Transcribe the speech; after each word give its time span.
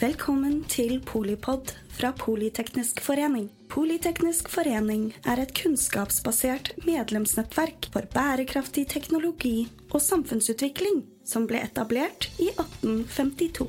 Velkommen 0.00 0.62
til 0.64 0.94
Polipod 1.04 1.74
fra 1.92 2.08
Politeknisk 2.16 3.02
forening. 3.04 3.50
Politeknisk 3.68 4.46
forening 4.48 5.10
er 5.28 5.42
et 5.42 5.50
kunnskapsbasert 5.52 6.70
medlemsnettverk 6.86 7.90
for 7.92 8.08
bærekraftig 8.14 8.86
teknologi 8.88 9.66
og 9.90 10.00
samfunnsutvikling 10.00 11.02
som 11.28 11.44
ble 11.50 11.60
etablert 11.66 12.30
i 12.40 12.48
1852. 12.48 13.68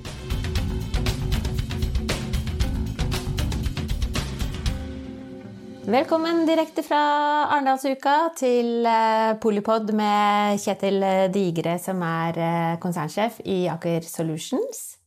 Velkommen 5.98 6.46
direkte 6.48 6.88
fra 6.88 7.02
Arendalsuka 7.50 8.16
til 8.40 8.88
eh, 8.88 9.36
Polipod 9.44 9.92
med 10.00 10.64
Kjetil 10.64 11.04
Digre, 11.36 11.76
som 11.84 12.00
er 12.08 12.40
eh, 12.40 12.80
konsernsjef 12.80 13.44
i 13.44 13.66
Aker 13.76 14.08
Solutions. 14.08 15.01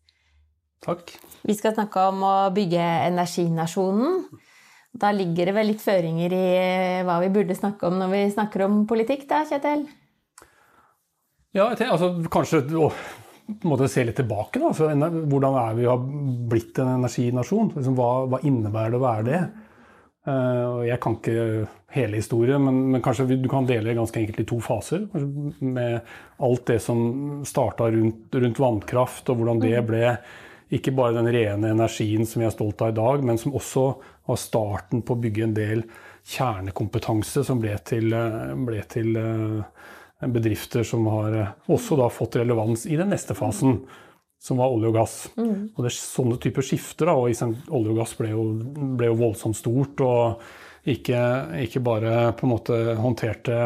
Takk. 0.84 1.14
Vi 1.44 1.56
skal 1.56 1.74
snakke 1.76 2.08
om 2.10 2.22
å 2.24 2.34
bygge 2.54 2.84
energinasjonen. 3.08 4.22
Da 4.94 5.10
ligger 5.10 5.50
det 5.50 5.56
vel 5.56 5.70
litt 5.72 5.82
føringer 5.82 6.32
i 6.36 6.44
eh, 6.60 7.02
hva 7.06 7.18
vi 7.24 7.32
burde 7.34 7.56
snakke 7.58 7.88
om 7.88 7.98
når 7.98 8.12
vi 8.12 8.22
snakker 8.36 8.66
om 8.68 8.84
politikk, 8.86 9.26
da, 9.30 9.42
Kjetil? 9.48 9.88
Ja, 11.54 11.70
altså, 11.72 12.12
kanskje 12.30 12.62
å 12.78 12.88
måte 13.68 13.88
se 13.90 14.04
litt 14.06 14.16
tilbake. 14.18 14.62
Da. 14.62 14.70
Så, 14.76 14.88
hvordan 14.90 15.58
er 15.60 15.76
vi 15.78 15.88
har 15.88 16.00
blitt 16.50 16.78
en 16.82 16.94
energinasjon? 16.96 17.74
Liksom, 17.76 17.96
hva, 17.98 18.10
hva 18.30 18.40
innebærer 18.46 18.94
det 18.94 19.00
å 19.00 19.04
være 19.04 19.26
det? 19.28 19.42
Uh, 20.24 20.80
jeg 20.88 20.96
kan 21.04 21.18
ikke 21.18 21.66
hele 21.92 22.16
historien, 22.16 22.62
men, 22.64 22.78
men, 22.94 23.02
kanskje 23.04 23.26
du 23.36 23.48
kan 23.50 23.66
dele 23.68 23.90
det 23.90 23.98
ganske 23.98 24.22
enkelt 24.22 24.40
i 24.40 24.46
to 24.48 24.60
faser. 24.64 25.04
Med 25.60 26.14
alt 26.48 26.64
det 26.70 26.80
som 26.82 27.42
starta 27.46 27.90
rundt, 27.92 28.32
rundt, 28.32 28.62
vannkraft, 28.62 29.28
og 29.28 29.42
hvordan 29.42 29.60
det 29.62 29.76
mm. 29.76 29.88
ble 29.90 30.04
ikke 30.74 30.94
bare 30.96 31.16
den 31.16 31.30
rene 31.32 31.72
energien 31.74 32.26
som 32.26 32.42
vi 32.42 32.48
er 32.48 32.54
stolt 32.54 32.82
av 32.82 32.92
i 32.92 32.96
dag, 32.96 33.24
men 33.26 33.38
som 33.40 33.54
også 33.56 33.84
var 34.28 34.40
starten 34.40 35.04
på 35.04 35.14
å 35.14 35.22
bygge 35.22 35.46
en 35.46 35.56
del 35.56 35.84
kjernekompetanse 36.34 37.44
som 37.46 37.60
ble 37.60 37.74
til, 37.86 38.12
eh, 38.16 38.54
ble 38.66 38.80
til 38.88 39.18
uh, 39.20 39.64
bedrifter 40.24 40.86
som 40.88 41.04
har 41.12 41.36
også 41.68 41.98
da 42.00 42.08
fått 42.08 42.38
relevans 42.40 42.86
i 42.88 42.96
den 42.96 43.12
neste 43.12 43.36
fasen 43.36 43.82
som 44.44 44.60
var 44.60 44.72
olje 44.72 44.90
og 44.90 44.96
gass. 44.98 45.16
Mm. 45.36 45.72
Og 45.72 45.80
det 45.80 45.90
er 45.90 45.96
sånne 45.96 46.38
typer 46.40 46.64
skifter. 46.64 47.08
Da, 47.08 47.14
og 47.16 47.30
Olje 47.72 47.92
og 47.94 48.00
gass 48.00 48.12
ble 48.18 48.32
jo, 48.34 48.42
ble 48.98 49.08
jo 49.08 49.16
voldsomt 49.16 49.56
stort. 49.56 50.02
Og 50.04 50.90
ikke, 50.92 51.20
ikke, 51.64 51.80
bare 51.84 52.34
på 52.36 52.44
en 52.44 52.52
måte 52.52 52.80
håndterte 52.98 53.60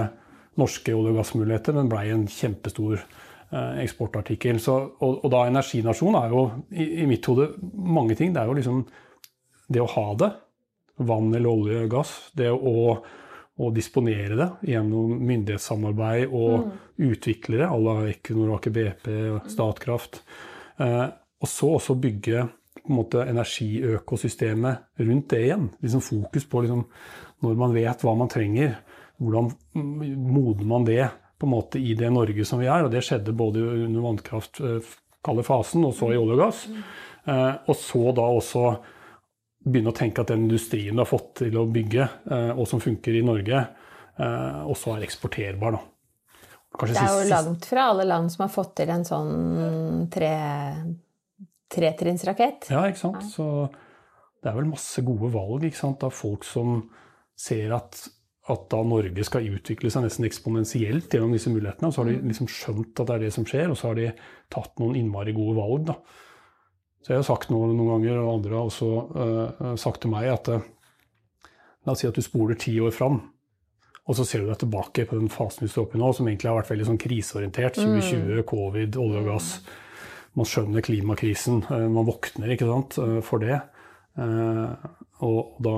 norske 0.59 0.95
olje- 0.95 1.15
og 1.15 1.19
gassmuligheter, 1.19 1.75
men 1.75 1.91
ble 1.91 2.05
en 2.13 2.29
kjempestor 2.31 3.01
eh, 3.01 3.28
eksportartikkel. 3.51 4.59
Så, 4.61 4.75
og, 5.01 5.23
og, 5.23 5.29
da 5.33 5.47
energinasjon 5.49 6.19
er 6.21 6.35
jo 6.35 6.43
i, 6.71 6.89
i, 7.03 7.07
mitt 7.09 7.25
hode 7.31 7.51
mange 7.73 8.17
ting. 8.19 8.35
Det 8.35 8.43
er 8.43 8.51
jo 8.51 8.59
liksom 8.59 8.83
det 9.69 9.85
å 9.85 9.89
ha 9.95 10.09
det. 10.21 10.33
Vann 11.09 11.31
eller 11.33 11.51
olje 11.51 11.85
og 11.85 11.95
gass. 11.95 12.13
Det 12.37 12.51
å, 12.53 12.75
å 13.59 13.71
disponere 13.75 14.37
det 14.39 14.49
gjennom 14.73 15.15
myndighetssamarbeid 15.31 16.29
og 16.29 16.67
mm. 16.67 16.75
utviklere 17.09 17.71
à 17.71 17.79
la 17.81 17.97
Equinor, 18.11 18.57
Aker 18.59 18.75
BP, 18.75 19.09
Statkraft. 19.51 20.23
Eh, 20.83 21.07
og 21.39 21.51
så 21.51 21.73
også 21.79 21.97
bygge 21.99 22.45
på 22.79 22.93
en 22.93 22.97
måte, 22.97 23.25
energiøkosystemet 23.29 25.01
rundt 25.05 25.31
det 25.33 25.41
igjen. 25.45 25.67
Liksom 25.85 26.05
fokus 26.05 26.47
på 26.49 26.63
liksom, 26.65 26.85
når 27.45 27.59
man 27.61 27.75
vet 27.77 28.05
hva 28.05 28.15
man 28.19 28.31
trenger, 28.33 28.79
hvordan 29.19 29.51
modner 29.75 30.69
man 30.69 30.87
det 30.87 31.03
på 31.39 31.47
en 31.47 31.55
måte 31.55 31.81
i 31.81 31.95
det 31.99 32.11
Norge 32.11 32.45
som 32.47 32.61
vi 32.63 32.69
er. 32.69 32.85
Og 32.85 32.93
det 32.93 33.05
skjedde 33.07 33.37
både 33.37 33.63
under 33.87 34.05
vannkraft, 34.05 34.61
eh, 34.61 35.43
fasen, 35.47 35.85
og 35.85 35.95
så 35.95 36.13
i 36.13 36.21
olje 36.21 36.37
og 36.37 36.43
gass. 36.43 36.63
Eh, 37.29 37.55
og 37.67 37.77
så 37.77 38.15
da 38.17 38.25
også 38.27 38.65
begynne 39.69 39.93
å 39.93 39.97
tenke 39.97 40.23
at 40.23 40.31
den 40.33 40.47
industrien 40.47 40.97
du 40.97 41.03
har 41.03 41.11
fått 41.11 41.35
til 41.43 41.59
å 41.59 41.67
bygge, 41.69 42.05
og 42.55 42.63
som 42.71 42.81
funker 42.81 43.19
i 43.19 43.25
Norge, 43.27 43.59
også 44.17 44.95
er 44.95 45.03
eksporterbar. 45.05 45.77
det 46.79 46.95
er 46.97 47.11
jo 47.11 47.27
langt 47.29 47.67
fra 47.67 47.89
alle 47.91 48.07
land 48.07 48.33
som 48.33 48.47
har 48.47 48.53
fått 48.55 48.77
til 48.81 48.93
en 48.95 49.05
sånn 49.05 50.07
tre, 50.15 50.31
tretrinnsrakett. 51.75 52.71
Ja, 52.71 52.87
ikke 52.89 53.03
sant. 53.03 53.29
Så 53.35 53.69
det 54.39 54.51
er 54.51 54.57
vel 54.57 54.71
masse 54.71 55.03
gode 55.07 55.31
valg 55.35 55.67
av 56.07 56.15
folk 56.15 56.47
som 56.47 56.81
ser 57.39 57.75
at, 57.77 57.99
at 58.49 58.65
da 58.73 58.79
Norge 58.87 59.25
skal 59.27 59.49
utvikle 59.51 59.91
seg 59.93 60.07
nesten 60.07 60.25
eksponentielt 60.29 61.13
gjennom 61.13 61.35
disse 61.37 61.53
mulighetene. 61.53 61.91
Og 61.91 61.95
så 61.95 62.03
har 62.03 62.09
de 62.09 62.17
mm. 62.17 62.29
liksom 62.31 62.49
skjønt 62.53 63.03
at 63.03 63.11
det 63.11 63.17
er 63.17 63.25
det 63.27 63.33
som 63.35 63.47
skjer, 63.49 63.69
og 63.69 63.77
så 63.77 63.91
har 63.91 63.99
de 63.99 64.09
tatt 64.53 64.81
noen 64.81 64.97
innmari 64.97 65.35
gode 65.37 65.57
valg. 65.59 65.91
da. 65.91 65.99
Så 67.05 67.13
jeg 67.13 67.21
har 67.21 67.29
sagt 67.29 67.53
noe, 67.53 67.69
noen 67.73 67.93
ganger, 67.95 68.21
og 68.23 68.35
andre 68.39 68.57
har 68.57 68.71
også 68.71 68.89
uh, 69.15 69.75
sagt 69.81 70.03
til 70.05 70.15
meg, 70.15 70.31
at 70.33 70.53
uh, 70.53 70.67
La 71.87 71.95
oss 71.95 72.03
si 72.03 72.09
at 72.09 72.17
du 72.19 72.21
spoler 72.21 72.59
ti 72.61 72.75
år 72.85 72.93
fram. 72.93 73.21
Og 74.09 74.17
så 74.19 74.25
ser 74.27 74.43
du 74.43 74.49
deg 74.51 74.59
tilbake 74.61 75.07
på 75.09 75.17
den 75.17 75.31
fasen 75.33 75.63
vi 75.65 75.71
står 75.73 75.87
oppe 75.87 75.97
i 75.97 76.01
nå, 76.03 76.11
som 76.13 76.27
egentlig 76.29 76.51
har 76.51 76.59
vært 76.59 76.73
veldig 76.73 76.89
sånn 76.89 77.01
kriseorientert. 77.01 77.79
2020, 77.79 78.27
mm. 78.27 78.43
covid, 78.51 78.99
olje 79.01 79.23
og 79.23 79.31
gass. 79.31 79.49
Man 80.37 80.49
skjønner 80.49 80.85
klimakrisen. 80.85 81.63
Uh, 81.71 81.87
man 81.93 82.09
våkner 82.09 82.53
ikke 82.53 82.69
sant, 82.69 82.99
for 83.25 83.45
det. 83.45 83.61
Og 85.25 85.59
da 85.63 85.77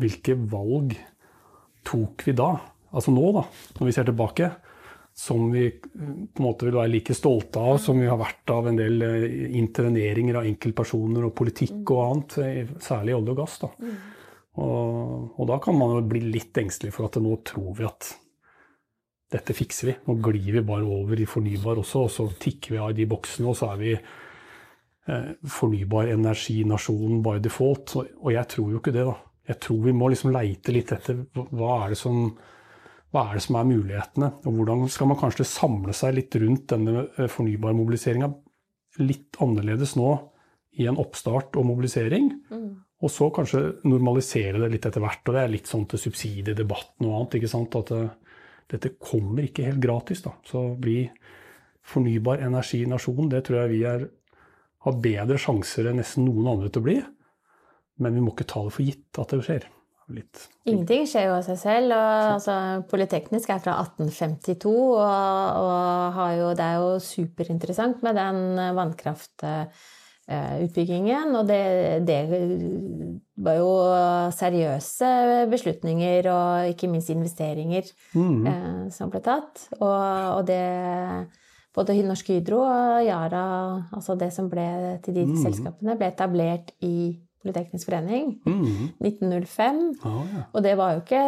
Hvilke 0.00 0.32
valg 0.48 0.94
tok 1.86 2.26
vi 2.26 2.36
da? 2.36 2.50
Altså 2.92 3.14
nå, 3.14 3.24
da, 3.36 3.46
når 3.78 3.88
vi 3.88 3.94
ser 3.96 4.08
tilbake. 4.08 4.50
Som 5.12 5.50
vi 5.52 5.66
på 5.76 6.00
en 6.00 6.40
måte 6.40 6.64
vil 6.64 6.78
være 6.78 6.88
like 6.94 7.14
stolte 7.16 7.60
av 7.60 7.76
som 7.84 7.98
vi 8.00 8.08
har 8.08 8.16
vært 8.16 8.48
av 8.54 8.70
en 8.70 8.78
del 8.78 9.02
interveneringer 9.58 10.38
av 10.40 10.48
enkeltpersoner 10.48 11.26
og 11.28 11.34
politikk 11.36 11.92
og 11.92 12.00
annet, 12.06 12.38
særlig 12.80 13.18
olje 13.18 13.34
og 13.34 13.42
gass. 13.42 13.58
da. 13.60 13.68
Mm. 13.82 13.98
Og, 14.60 15.38
og, 15.38 15.46
da 15.48 15.56
kan 15.64 15.76
man 15.78 15.94
jo 15.96 16.02
bli 16.08 16.20
litt 16.26 16.58
engstelig 16.60 16.92
for 16.96 17.08
at 17.08 17.16
nå 17.20 17.38
tror 17.48 17.72
vi 17.78 17.86
at 17.88 18.10
dette 19.32 19.56
fikser 19.56 19.88
vi. 19.88 19.94
Nå 20.08 20.18
glir 20.24 20.58
vi 20.58 20.64
bare 20.66 20.84
over 20.84 21.20
i 21.20 21.28
fornybar 21.28 21.80
også, 21.80 22.06
og 22.06 22.12
så 22.12 22.28
tikker 22.40 22.74
vi 22.74 22.82
av 22.82 22.92
i 22.92 22.98
de 23.00 23.08
boksene, 23.08 23.48
og 23.48 23.56
så 23.56 23.70
er 23.72 23.80
vi 23.80 23.92
eh, 23.96 25.30
fornybar 25.48 26.12
energinasjonen 26.12 27.22
by 27.24 27.38
default. 27.44 27.96
Og 28.02 28.32
jeg 28.34 28.48
tror 28.52 28.74
jo 28.74 28.82
ikke 28.82 28.96
det, 28.96 29.06
da. 29.08 29.16
Jeg 29.48 29.58
tror 29.64 29.80
vi 29.84 29.94
må 29.96 30.08
liksom 30.12 30.32
leite 30.34 30.74
litt 30.74 30.92
etter 30.94 31.24
hva 31.34 31.84
er 31.84 31.94
det 31.94 32.00
som 32.00 32.24
hva 33.12 33.26
er 33.28 33.36
det 33.36 33.42
som 33.44 33.58
er 33.60 33.66
mulighetene, 33.68 34.28
og 34.48 34.54
hvordan 34.56 34.86
skal 34.88 35.10
man 35.10 35.18
kanskje 35.20 35.44
samle 35.44 35.92
seg 35.92 36.14
litt 36.16 36.36
rundt 36.40 36.62
denne 36.72 37.02
eh, 37.20 37.26
fornybarmobiliseringa 37.28 38.30
litt 39.04 39.36
annerledes 39.44 39.92
nå 40.00 40.14
i 40.80 40.86
en 40.88 40.96
oppstart 40.96 41.58
og 41.60 41.66
mobilisering, 41.68 42.30
mm. 42.48 42.70
Og 43.02 43.10
så 43.10 43.28
kanskje 43.34 43.60
normalisere 43.88 44.60
det 44.62 44.68
litt 44.76 44.84
etter 44.86 45.02
hvert. 45.02 45.24
Og 45.26 45.34
det 45.34 45.42
er 45.42 45.50
litt 45.50 45.70
sånn 45.70 45.88
til 45.90 46.00
subsidiedebatten 46.04 47.08
og 47.08 47.16
annet. 47.16 47.38
ikke 47.38 47.50
sant, 47.50 47.74
At 47.74 47.90
det, 47.90 48.02
dette 48.70 48.94
kommer 49.02 49.42
ikke 49.42 49.66
helt 49.66 49.82
gratis. 49.82 50.22
da. 50.22 50.36
Så 50.46 50.76
bli 50.78 51.10
fornybar 51.82 52.44
energinasjon, 52.46 53.28
det 53.28 53.42
tror 53.46 53.64
jeg 53.64 53.72
vi 53.72 53.82
er, 53.90 54.06
har 54.86 55.00
bedre 55.02 55.38
sjanser 55.38 55.90
enn 55.90 55.98
nesten 55.98 56.28
noen 56.28 56.46
andre 56.54 56.70
til 56.70 56.82
å 56.82 56.86
bli. 56.86 56.96
Men 58.02 58.18
vi 58.18 58.24
må 58.24 58.34
ikke 58.34 58.50
ta 58.50 58.64
det 58.66 58.74
for 58.74 58.86
gitt 58.86 59.22
at 59.22 59.32
det 59.32 59.44
skjer. 59.46 59.70
Litt. 60.12 60.44
Ingenting 60.66 61.06
skjer 61.08 61.24
jo 61.28 61.36
av 61.38 61.44
seg 61.46 61.58
selv. 61.60 61.92
og 61.94 62.32
altså, 62.36 62.54
Politeknisk 62.90 63.50
er 63.54 63.60
fra 63.62 63.72
1852, 63.84 64.68
og, 64.68 65.62
og 65.62 66.18
jo, 66.38 66.46
det 66.58 66.66
er 66.66 66.76
jo 66.82 66.90
superinteressant 67.02 67.98
med 68.04 68.12
den 68.18 68.38
vannkraftutbyggingen. 68.78 71.28
Eh. 71.30 71.36
Og 71.38 71.42
det, 71.48 71.62
det, 72.08 72.20
var 73.42 73.54
jo 73.58 73.70
seriøse 74.36 75.10
beslutninger 75.50 76.22
og 76.30 76.68
ikke 76.74 76.90
minst 76.90 77.10
investeringer 77.14 77.84
mm. 78.14 78.46
eh, 78.46 78.82
som 78.94 79.10
ble 79.12 79.20
tatt. 79.24 79.54
Og, 79.80 80.02
og, 80.38 80.42
det 80.50 80.64
Både 81.72 81.96
Norsk 82.04 82.26
Hydro 82.28 82.58
og 82.68 83.00
Yara, 83.06 83.44
altså 83.96 84.12
det 84.20 84.28
som 84.34 84.44
ble 84.52 85.00
til 85.06 85.14
de 85.16 85.22
mm. 85.24 85.36
selskapene, 85.40 85.96
ble 85.96 86.06
etablert 86.12 86.68
i 86.84 87.16
Polyteknisk 87.42 87.88
forening 87.88 88.36
mm. 88.46 88.92
1905. 89.02 89.80
Oh, 90.06 90.20
ja. 90.30 90.42
Og 90.54 90.62
det 90.62 90.74
var 90.78 90.92
jo 90.94 91.00
ikke 91.02 91.22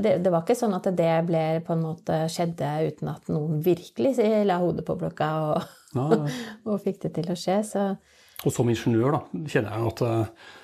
det, 0.00 0.14
det, 0.24 0.30
var 0.32 0.44
ikke 0.44 0.56
sånn 0.56 0.76
at 0.78 0.88
det 0.96 1.10
ble 1.28 1.42
på 1.66 1.74
en 1.74 1.84
måte 1.84 2.22
skjedde 2.32 2.70
uten 2.88 3.10
at 3.12 3.28
noen 3.28 3.58
virkelig 3.64 4.14
la 4.48 4.56
hodet 4.62 4.86
på 4.88 4.96
blokka 4.96 5.28
og 5.50 5.58
ah, 5.60 6.14
ja. 6.16 6.38
og 6.70 6.80
fikk 6.84 7.02
det 7.04 7.12
til 7.18 7.28
å 7.34 7.36
skje. 7.36 7.58
Så. 7.68 7.84
Og 8.46 8.54
som 8.54 8.72
ingeniør 8.72 9.18
da, 9.18 9.20
kjenner 9.50 9.76
jeg 9.76 9.92
at 9.92 10.02
jeg 10.06 10.24
uh, 10.24 10.56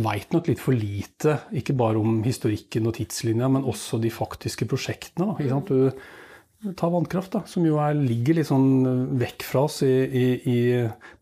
veit 0.00 0.32
nok 0.32 0.48
litt 0.48 0.62
for 0.62 0.76
lite, 0.76 1.36
ikke 1.60 1.76
bare 1.76 2.00
om 2.00 2.20
historikken 2.24 2.88
og 2.88 2.96
tidslinja, 2.96 3.50
men 3.52 3.66
også 3.68 4.00
de 4.00 4.12
faktiske 4.14 4.68
prosjektene. 4.70 5.34
Da, 5.50 5.60
du, 5.66 6.72
ta 6.78 6.90
vannkraft, 6.92 7.34
da, 7.34 7.44
som 7.50 7.66
jo 7.66 7.80
er, 7.82 7.98
ligger 7.98 8.40
litt 8.40 8.48
sånn 8.48 8.70
uh, 8.86 9.08
vekk 9.20 9.44
fra 9.52 9.66
oss 9.68 9.82
i, 9.84 9.92
i, 10.06 10.26
i 10.48 10.58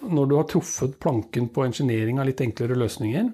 når 0.06 0.30
du 0.30 0.36
har 0.38 0.50
truffet 0.50 1.00
planken 1.02 1.50
på 1.54 1.66
engineering 1.66 2.20
av 2.22 2.30
litt 2.30 2.42
enklere 2.46 2.78
løsninger, 2.78 3.32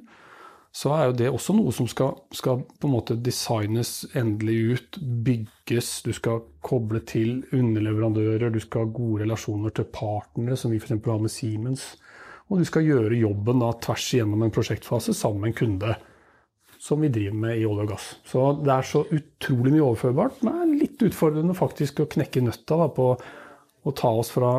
så 0.75 0.91
er 0.91 1.05
jo 1.07 1.15
det 1.15 1.27
også 1.31 1.53
noe 1.55 1.71
som 1.71 1.87
skal, 1.87 2.17
skal, 2.35 2.65
på 2.67 2.87
en 2.87 2.93
måte 2.97 3.15
designes 3.23 4.01
endelig 4.17 4.55
ut, 4.75 4.97
bygges. 4.99 6.01
Du 6.03 6.11
skal 6.15 6.41
koble 6.65 6.99
til 7.07 7.45
underleverandører, 7.55 8.51
du 8.51 8.59
skal 8.59 8.83
ha 8.83 8.95
gode 8.97 9.21
relasjoner 9.23 9.71
til 9.75 9.87
partnere, 9.95 10.57
som 10.59 10.73
vi 10.73 10.81
f.eks. 10.81 10.97
har 11.05 11.23
med 11.23 11.31
Siemens. 11.31 11.85
Og 12.51 12.59
du 12.59 12.67
skal 12.67 12.83
gjøre 12.85 13.21
jobben 13.21 13.63
da 13.63 13.71
tvers 13.85 14.09
igjennom 14.13 14.43
en 14.43 14.53
prosjektfase 14.53 15.15
sammen 15.15 15.45
med 15.45 15.53
en 15.53 15.57
kunde 15.61 15.95
som 16.85 17.01
vi 17.01 17.09
driver 17.09 17.37
med 17.47 17.57
i 17.57 17.65
olje 17.65 17.87
og 17.87 17.91
gass. 17.95 18.11
Så 18.29 18.45
det 18.61 18.69
er 18.69 18.85
så 18.85 19.01
utrolig 19.09 19.73
mye 19.73 19.85
overførbart, 19.87 20.43
men 20.45 20.53
det 20.53 20.65
er 20.65 20.81
litt 20.83 21.05
utfordrende 21.07 21.57
faktisk 21.57 22.03
å 22.03 22.09
knekke 22.11 22.43
nøtta 22.45 22.77
da, 22.83 22.89
på 22.93 23.07
å 23.85 23.93
ta 23.97 24.11
oss 24.19 24.29
fra 24.33 24.53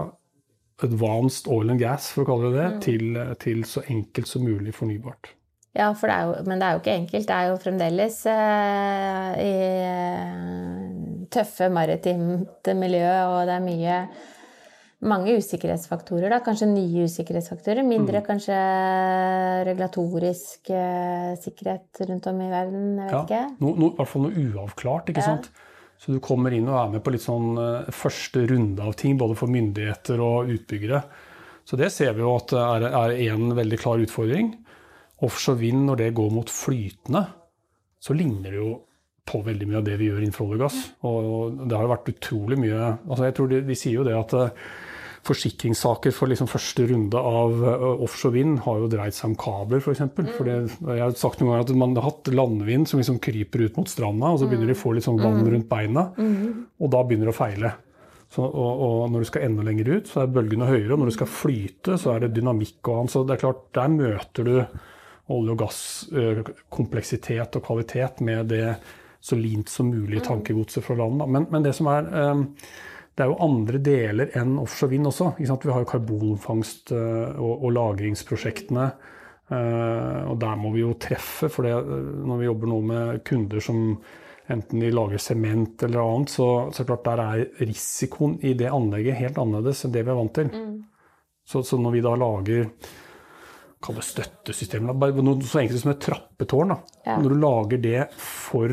advanced 0.82 1.46
oil 1.52 1.70
and 1.72 1.80
gas, 1.80 2.10
for 2.12 2.24
å 2.24 2.30
kalle 2.32 2.50
det 2.50 2.58
det, 2.58 2.68
mm. 2.72 2.80
til, 2.84 3.20
til, 3.42 3.62
så 3.68 3.84
enkelt 3.86 4.30
som 4.30 4.44
mulig 4.44 4.74
fornybart. 4.76 5.30
Ja, 5.76 5.90
det 5.92 6.18
jo, 6.24 6.34
men 6.48 6.58
det 6.58 6.66
er 6.66 6.74
jo 6.74 6.82
ikke 6.82 6.96
enkelt. 6.96 7.28
Det 7.28 7.36
er 7.36 7.50
jo 7.50 7.56
fremdeles 7.60 8.18
eh, 8.32 9.32
i 9.44 9.56
eh, 9.86 11.26
tøffe 11.32 11.68
maritimt 11.72 12.70
miljø, 12.80 13.10
og 13.28 13.42
det 13.46 13.58
er 13.58 13.66
mye 13.66 13.98
mange 15.04 15.36
usikkerhetsfaktorer. 15.36 16.30
Da. 16.32 16.40
Kanskje 16.44 16.68
nye 16.70 17.04
usikkerhetsfaktorer. 17.04 17.84
Mindre 17.86 18.22
mm. 18.22 18.26
kanskje 18.26 18.58
regulatorisk 19.68 20.70
eh, 20.72 21.32
sikkerhet 21.42 22.02
rundt 22.08 22.28
om 22.30 22.40
i 22.40 22.50
verden. 22.50 22.84
Jeg 22.96 23.10
vet 23.10 23.16
ja, 23.16 23.22
ikke. 23.26 23.42
No, 23.60 23.74
no, 23.76 23.90
I 23.92 23.98
hvert 23.98 24.12
fall 24.12 24.26
noe 24.26 24.44
uavklart. 24.46 25.12
ikke 25.12 25.24
ja. 25.24 25.34
sant? 25.34 25.50
Så 26.00 26.12
du 26.12 26.20
kommer 26.24 26.52
inn 26.52 26.68
og 26.68 26.78
er 26.80 26.92
med 26.96 27.04
på 27.04 27.12
litt 27.14 27.24
sånn 27.24 27.56
uh, 27.56 27.88
første 27.94 28.42
runde 28.50 28.84
av 28.84 28.96
ting, 29.00 29.16
både 29.20 29.36
for 29.38 29.52
myndigheter 29.52 30.20
og 30.20 30.50
utbyggere. 30.52 31.00
Så 31.66 31.78
det 31.80 31.88
ser 31.94 32.12
vi 32.14 32.22
jo 32.22 32.34
at 32.36 32.52
er, 32.56 32.84
er 32.92 33.14
en 33.32 33.48
veldig 33.56 33.78
klar 33.80 34.02
utfordring. 34.02 34.52
Offshore 35.24 35.60
vind, 35.62 35.86
når 35.88 36.02
det 36.02 36.10
går 36.18 36.34
mot 36.36 36.52
flytende, 36.52 37.24
så 37.98 38.14
ligner 38.14 38.52
det 38.52 38.60
jo 38.60 38.74
på 39.26 39.42
veldig 39.46 39.68
mye 39.68 39.80
av 39.80 39.86
det 39.86 39.96
vi 40.00 40.10
gjør 40.10 40.22
innenfor 40.22 40.46
olje 40.46 40.58
og 40.58 40.64
gass. 40.66 40.82
Og 41.08 41.62
det 41.64 41.76
har 41.76 41.86
jo 41.86 41.94
vært 41.94 42.12
utrolig 42.14 42.60
mye 42.62 42.82
altså 42.92 43.24
jeg 43.26 43.38
tror 43.38 43.48
de, 43.50 43.62
de 43.66 43.78
sier 43.78 43.98
jo 43.98 44.04
det 44.06 44.14
at 44.16 44.34
uh, 44.38 44.68
forsikringssaker 45.26 46.14
for 46.14 46.30
liksom 46.30 46.50
første 46.50 46.86
runde 46.90 47.18
av 47.18 47.64
uh, 47.64 48.04
offshore 48.04 48.36
vind 48.36 48.60
har 48.66 48.82
jo 48.82 48.90
dreid 48.92 49.16
seg 49.16 49.32
om 49.32 49.38
kabler, 49.40 49.82
f.eks. 49.82 50.04
For, 50.14 50.30
for 50.36 50.48
det, 50.50 50.58
jeg 50.70 51.02
har 51.02 51.16
sagt 51.18 51.42
noen 51.42 51.52
ganger 51.54 51.66
at 51.66 51.80
man 51.82 51.96
har 51.98 52.06
hatt 52.10 52.30
landvind 52.32 52.90
som 52.90 53.02
liksom 53.02 53.18
kryper 53.22 53.66
ut 53.66 53.80
mot 53.80 53.90
stranda, 53.90 54.30
og 54.30 54.42
så 54.42 54.50
begynner 54.50 54.70
de 54.70 54.78
å 54.78 54.82
få 54.84 54.94
litt 54.96 55.06
sånn 55.06 55.18
vann 55.22 55.42
mm. 55.42 55.50
rundt 55.54 55.68
beina, 55.70 56.08
mm. 56.14 56.46
og 56.78 56.94
da 56.94 57.02
begynner 57.06 57.30
det 57.30 57.34
å 57.34 57.40
feile. 57.40 57.72
Så, 58.32 58.42
og, 58.42 58.80
og, 58.82 59.00
når 59.12 59.22
du 59.22 59.28
skal 59.28 59.46
enda 59.46 59.64
lenger 59.66 59.90
ut, 59.94 60.10
så 60.10 60.24
er 60.24 60.32
bølgene 60.34 60.68
høyere. 60.68 60.92
Og 60.94 61.00
når 61.00 61.12
du 61.12 61.14
skal 61.14 61.30
flyte, 61.30 61.94
så 62.02 62.14
er 62.14 62.24
det 62.24 62.34
dynamikk 62.34 62.80
og 62.90 63.00
annet. 63.00 63.12
Så 63.14 63.22
det 63.22 63.36
er 63.36 63.42
klart, 63.44 63.60
der 63.76 63.92
møter 63.92 64.48
du 64.48 64.56
olje- 65.32 65.54
og 65.54 65.60
gasskompleksitet 65.62 67.46
uh, 67.46 67.58
og 67.60 67.66
kvalitet 67.66 68.22
med 68.26 68.50
det 68.50 68.64
så 69.26 69.38
lint 69.38 69.70
som 69.72 69.90
mulig 69.90 70.20
mm. 70.20 70.26
tankegodset 70.26 70.84
fra 70.84 70.96
landet. 70.98 71.30
Men, 71.32 71.48
men, 71.50 71.64
det 71.66 71.74
som 71.76 71.90
er 71.90 72.10
um, 72.30 72.44
det 73.16 73.24
er 73.24 73.30
jo 73.32 73.38
andre 73.46 73.80
deler 73.80 74.32
enn 74.36 74.58
offshore 74.60 74.92
vind 74.92 75.08
også. 75.08 75.30
Vi 75.38 75.48
har 75.48 75.82
jo 75.82 75.88
karbonfangst 75.88 76.92
uh, 76.92 77.32
og, 77.40 77.54
og, 77.54 77.70
lagringsprosjektene. 77.76 78.90
Uh, 79.46 80.22
og 80.32 80.36
der 80.42 80.58
må 80.58 80.72
vi 80.74 80.82
jo 80.82 80.92
treffe, 81.00 81.48
for 81.52 81.66
det, 81.66 81.74
når 82.26 82.42
vi 82.42 82.48
jobber 82.48 82.70
nå 82.70 82.80
med 82.90 83.24
kunder 83.26 83.62
som 83.62 83.82
enten 84.52 84.82
de 84.82 84.90
lager 84.94 85.18
sement 85.22 85.82
eller 85.82 86.02
annet, 86.02 86.30
så, 86.30 86.48
så 86.74 86.84
klart 86.86 87.06
der 87.06 87.22
er 87.24 87.64
risikoen 87.66 88.36
i 88.46 88.52
det 88.58 88.70
anlegget 88.70 89.18
helt 89.18 89.40
annerledes 89.42 89.82
enn 89.86 89.94
det 89.96 90.04
vi 90.06 90.12
er 90.12 90.20
vant 90.20 90.36
til. 90.36 90.52
Mm. 90.52 90.76
Så, 91.46 91.62
så, 91.66 91.78
når 91.78 91.96
vi 91.96 92.04
da 92.04 92.14
lager 92.18 92.70
Kall 93.86 93.98
det 93.98 94.06
støttesystemer, 94.06 94.96
så 95.44 95.60
enkelt 95.60 95.82
som 95.82 95.90
et 95.92 96.00
trappetårn. 96.02 96.72
Ja. 97.04 97.18
Når 97.20 97.28
du 97.28 97.36
lager 97.42 97.82
det 97.82 98.06
for 98.18 98.72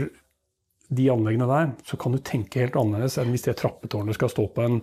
de 0.95 1.09
anleggene 1.13 1.49
der, 1.49 1.73
så 1.87 1.99
kan 1.99 2.15
du 2.15 2.21
tenke 2.23 2.63
helt 2.63 2.77
annerledes 2.79 3.19
enn 3.21 3.33
hvis 3.33 3.47
det 3.47 3.57
trappetårnet 3.61 4.17
skal 4.17 4.31
stå 4.31 4.47
på 4.55 4.63
en, 4.65 4.79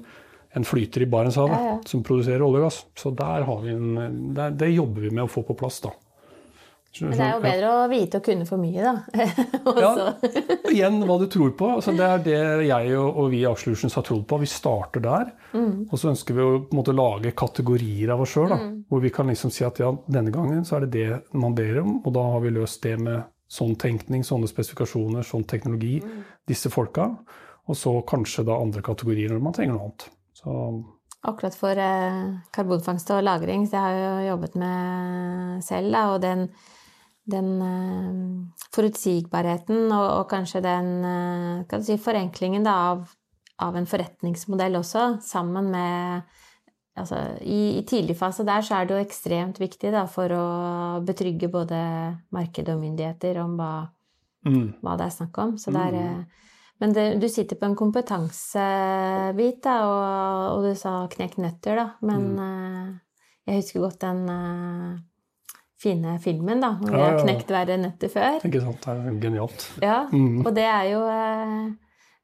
en 0.56 0.66
flyter 0.66 1.06
i 1.06 1.08
Barentshavet 1.10 1.56
ja, 1.56 1.72
ja. 1.72 1.80
som 1.88 2.04
produserer 2.06 2.44
olje 2.46 2.62
og 2.62 2.68
gass. 2.68 2.82
Så 2.98 3.14
der 3.16 3.48
har 3.48 3.64
vi 3.64 3.74
en, 3.74 4.30
der, 4.36 4.54
det 4.58 4.72
jobber 4.74 5.06
vi 5.06 5.12
med 5.14 5.26
å 5.26 5.32
få 5.32 5.44
på 5.46 5.58
plass, 5.58 5.82
da. 5.86 5.94
Men 6.98 7.12
det 7.14 7.22
er 7.22 7.36
jo 7.36 7.42
bedre 7.44 7.68
å 7.70 7.82
vite 7.90 8.18
og 8.18 8.24
kunne 8.26 8.46
for 8.48 8.58
mye, 8.58 8.82
da. 8.82 9.26
ja, 9.84 9.90
igjen 10.72 10.98
hva 11.06 11.20
du 11.20 11.28
tror 11.30 11.52
på. 11.56 11.68
Altså, 11.76 11.94
det 11.96 12.06
er 12.06 12.24
det 12.24 12.40
jeg 12.66 12.96
og, 12.98 13.20
og 13.22 13.28
vi 13.30 13.44
i 13.44 13.46
Aksjelutions 13.48 13.94
har 13.94 14.04
trodd 14.06 14.24
på. 14.28 14.40
Vi 14.42 14.48
starter 14.50 15.04
der. 15.04 15.30
Mm. 15.54 15.86
Og 15.86 15.94
så 15.94 16.10
ønsker 16.10 16.36
vi 16.36 16.42
å 16.42 16.56
måte, 16.74 16.94
lage 16.96 17.30
kategorier 17.38 18.10
av 18.10 18.24
oss 18.24 18.34
sjøl. 18.34 18.50
Mm. 18.50 18.72
Hvor 18.90 19.04
vi 19.06 19.12
kan 19.14 19.30
liksom 19.30 19.54
si 19.54 19.62
at 19.66 19.78
ja, 19.80 19.92
denne 20.10 20.34
gangen 20.34 20.66
så 20.66 20.80
er 20.80 20.88
det 20.88 20.90
det 20.98 21.38
man 21.38 21.54
ber 21.56 21.78
om, 21.84 22.00
og 22.02 22.10
da 22.16 22.26
har 22.34 22.42
vi 22.42 22.56
løst 22.58 22.82
det 22.82 22.96
med 22.98 23.22
sånn 23.50 23.76
tenkning, 23.80 24.24
sånne 24.26 24.48
spesifikasjoner, 24.50 25.26
sånn 25.26 25.46
teknologi. 25.50 25.98
Mm. 26.04 26.24
Disse 26.48 26.70
folka. 26.72 27.10
Og 27.70 27.78
så 27.78 27.92
kanskje 28.06 28.46
da 28.46 28.58
andre 28.58 28.82
kategorier 28.86 29.32
når 29.32 29.44
man 29.44 29.54
trenger 29.56 29.76
noe 29.76 29.90
annet. 29.90 30.08
Så 30.38 30.56
Akkurat 31.20 31.52
for 31.52 31.76
eh, 31.76 32.28
karbonfangst 32.56 33.10
og 33.12 33.24
-lagring, 33.26 33.66
så 33.68 33.76
jeg 33.76 33.82
har 33.84 33.96
jo 33.98 34.28
jobbet 34.30 34.54
med 34.56 35.64
selv, 35.66 35.92
da, 35.92 36.04
og 36.14 36.22
den 36.22 36.46
den 37.30 37.50
uh, 37.62 38.66
forutsigbarheten 38.74 39.90
og, 39.92 40.06
og, 40.20 40.26
kanskje 40.30 40.62
den 40.64 40.90
uh, 41.04 41.80
si, 41.84 41.98
forenklingen 42.00 42.66
da, 42.66 42.76
av, 42.92 43.04
av, 43.62 43.76
en 43.78 43.88
forretningsmodell 43.88 44.80
også, 44.80 45.20
sammen 45.24 45.70
med 45.74 46.39
Altså, 46.98 47.16
i, 47.46 47.78
i, 47.78 47.82
tidlig 47.86 48.16
fase 48.18 48.44
der 48.44 48.64
så 48.66 48.80
er 48.80 48.88
det 48.88 48.96
jo 48.96 49.04
ekstremt 49.04 49.60
viktig 49.62 49.92
da, 49.94 50.04
for 50.10 50.32
å 50.34 50.46
betrygge 51.06 51.48
både 51.52 51.78
marked 52.34 52.68
og 52.68 52.80
myndigheter 52.80 53.38
om 53.44 53.54
hva, 53.60 53.74
mm. 54.48 54.80
hva 54.82 54.96
det 54.98 55.06
er 55.06 55.14
snakk 55.14 55.38
om. 55.44 55.54
Så 55.60 55.72
det 55.74 55.84
er, 55.90 56.00
mm. 56.00 56.24
Men 56.80 56.96
det, 56.96 57.06
du 57.20 57.28
sitter 57.28 57.60
på 57.60 57.68
en 57.68 57.76
kompetansebit, 57.76 59.60
da, 59.64 59.76
og, 59.84 60.44
og, 60.56 60.66
du 60.66 60.80
sa 60.80 61.04
knekt 61.12 61.38
nøtter, 61.40 61.76
da. 61.76 61.86
Men 62.08 62.26
mm. 62.34 62.40
uh, 62.40 63.30
jeg 63.46 63.62
husker 63.62 63.84
godt 63.84 64.00
den 64.02 64.24
fine 65.80 66.18
filmen, 66.20 66.60
da. 66.60 66.74
Hvor 66.80 66.92
vi 66.92 67.02
har 67.04 67.20
knekt 67.22 67.52
verre 67.52 67.78
nøtter 67.80 68.12
før. 68.12 68.40
Ikke 68.44 68.62
sant. 68.64 68.84
Det 68.84 69.12
er 69.12 69.20
genialt. 69.22 69.66
Ja, 69.84 70.02
mm. 70.12 70.42
og 70.44 70.52
det 70.56 70.66
er 70.68 70.90
jo 70.92 71.04
eh, 71.08 71.70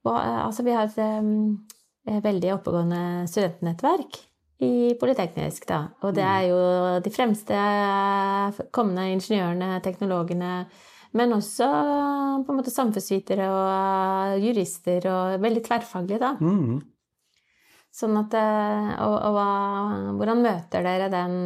Altså, 0.06 0.62
vi 0.62 0.70
har 0.70 0.86
et 0.86 0.98
eh, 1.02 2.18
veldig 2.22 2.52
oppegående 2.54 3.00
studentnettverk 3.26 4.20
i 4.64 4.94
Politeknisk, 5.00 5.66
da. 5.68 5.82
Og 6.06 6.14
det 6.16 6.24
er 6.24 6.46
jo 6.48 6.58
de 7.04 7.12
fremste 7.12 7.56
eh, 7.56 8.60
kommende 8.74 9.10
ingeniørene, 9.12 9.80
teknologene, 9.84 10.52
men 11.16 11.32
også 11.36 11.68
på 12.44 12.52
en 12.52 12.58
måte 12.58 12.72
samfunnsvitere 12.72 13.46
og 13.52 14.42
jurister, 14.44 15.06
og 15.12 15.44
veldig 15.44 15.64
tverrfaglige, 15.64 16.20
da. 16.22 16.34
Mm. 16.40 16.80
Sånn 17.96 18.16
at 18.20 18.34
Og, 18.36 19.14
og 19.14 19.36
hva, 19.36 19.46
hvordan 20.18 20.42
møter 20.44 20.84
dere 20.84 21.06
den 21.08 21.38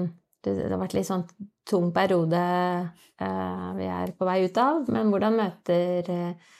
det, 0.44 0.56
har 0.66 0.80
vært 0.80 0.96
litt 0.96 1.08
sånn 1.08 1.26
tung 1.68 1.90
periode 1.94 2.40
eh, 2.40 3.66
vi 3.76 3.86
er 3.86 4.14
på 4.16 4.28
vei 4.28 4.40
ut 4.46 4.60
av. 4.60 4.86
Men 4.92 5.12
hvordan 5.12 5.36
møter 5.38 6.10
eh, 6.14 6.56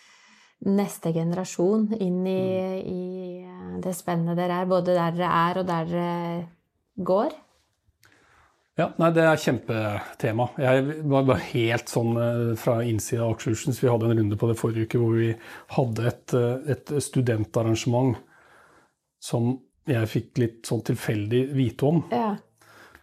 neste 0.66 1.12
generasjon 1.16 1.86
inn 1.96 2.24
i, 2.28 2.40
i 2.80 3.04
eh, 3.44 3.76
det 3.84 3.94
spennet 3.96 4.38
dere 4.38 4.62
er, 4.62 4.68
både 4.70 4.96
der 4.96 5.14
dere 5.16 5.30
er, 5.44 5.60
og 5.62 5.70
der 5.70 5.88
dere 5.92 6.10
går? 7.10 7.38
Ja, 8.80 8.90
nei, 9.00 9.10
Det 9.12 9.24
er 9.26 9.40
kjempetema. 9.40 10.46
Jeg 10.62 10.84
var 11.12 11.24
bare 11.28 11.48
helt 11.50 11.90
sånn 11.90 12.14
fra 12.56 12.78
innsida 12.86 13.26
av 13.26 13.34
Aksjelutions. 13.34 13.80
Vi 13.82 13.90
hadde 13.90 14.08
en 14.08 14.20
runde 14.22 14.38
på 14.40 14.48
det 14.48 14.56
forrige 14.56 14.86
uke 14.88 15.00
hvor 15.02 15.18
vi 15.18 15.32
hadde 15.74 16.06
et, 16.08 16.36
et 16.72 16.92
studentarrangement 17.04 18.14
som 19.20 19.50
jeg 19.90 20.08
fikk 20.08 20.40
litt 20.40 20.70
sånn 20.70 20.84
tilfeldig 20.86 21.42
vite 21.56 21.88
om. 21.88 22.00
Ja. 22.14 22.30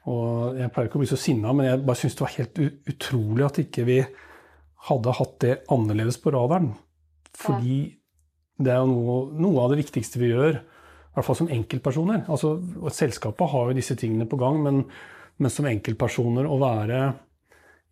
Og 0.08 0.58
jeg 0.58 0.72
pleier 0.72 0.90
ikke 0.90 1.00
å 1.00 1.04
bli 1.04 1.10
så 1.10 1.20
sinna, 1.20 1.54
men 1.56 1.68
jeg 1.68 1.84
bare 1.84 2.00
syns 2.00 2.16
det 2.16 2.24
var 2.24 2.36
helt 2.38 2.62
utrolig 2.94 3.46
at 3.48 3.62
ikke 3.64 3.88
vi 3.88 3.98
hadde 4.88 5.16
hatt 5.20 5.40
det 5.44 5.56
annerledes 5.74 6.20
på 6.24 6.32
radaren. 6.36 6.72
Fordi 7.38 7.78
det 8.58 8.74
er 8.74 8.82
jo 8.82 8.90
noe, 8.90 9.18
noe, 9.38 9.62
av 9.64 9.74
det 9.74 9.84
viktigste 9.84 10.22
vi 10.22 10.32
gjør, 10.32 10.58
i 10.58 11.18
hvert 11.18 11.28
fall 11.28 11.40
som 11.40 11.52
enkeltpersoner. 11.54 12.26
Altså, 12.32 12.56
selskapet 12.94 13.54
har 13.54 13.70
jo 13.70 13.78
disse 13.78 13.98
tingene 14.00 14.28
på 14.30 14.40
gang, 14.42 14.60
men, 14.66 14.84
men 15.38 15.54
som 15.54 15.70
enkeltpersoner 15.70 16.50
å 16.50 16.60
være 16.62 17.02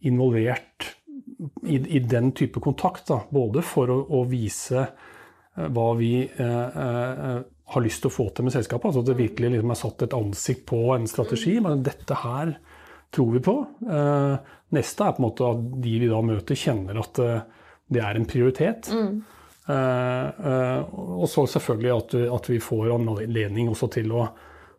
involvert 0.06 0.92
i, 1.66 1.78
i 1.78 2.02
den 2.06 2.32
type 2.38 2.62
kontakt, 2.62 3.08
da, 3.10 3.22
både 3.34 3.64
for 3.66 3.92
å, 3.94 4.00
å 4.18 4.24
vise 4.30 4.82
eh, 4.82 5.68
hva 5.74 5.92
vi 5.98 6.14
eh, 6.26 6.80
eh, 6.86 7.44
har 7.74 7.82
lyst 7.82 8.04
til 8.04 8.12
å 8.12 8.14
få 8.14 8.28
til 8.34 8.46
med 8.46 8.54
selskapet. 8.54 8.92
Altså 8.92 9.02
at 9.02 9.10
det 9.10 9.20
virkelig 9.20 9.56
liksom 9.56 9.74
er 9.74 9.80
satt 9.80 10.06
et 10.06 10.18
ansikt 10.18 10.66
på 10.70 10.82
en 10.96 11.08
strategi. 11.10 11.56
Men 11.64 11.86
dette 11.86 12.18
her 12.22 12.54
tror 13.16 13.32
vi 13.34 13.42
på. 13.46 13.56
Eh, 13.90 14.36
neste 14.76 15.06
er 15.06 15.16
på 15.16 15.22
en 15.22 15.28
måte 15.28 15.50
at 15.50 15.64
de 15.82 15.96
vi 16.04 16.12
da 16.12 16.22
møter, 16.26 16.60
kjenner 16.60 17.02
at 17.02 17.22
eh, 17.24 17.48
det 17.96 18.04
er 18.04 18.20
en 18.20 18.30
prioritet. 18.30 18.92
Mm. 18.94 19.24
Eh, 19.66 20.82
og 20.94 21.30
så 21.30 21.46
selvfølgelig 21.50 21.94
at, 21.96 22.18
at, 22.36 22.50
vi 22.52 22.60
får 22.62 22.92
anledning 22.94 23.72
også 23.72 23.90
til 23.98 24.12
å, 24.14 24.28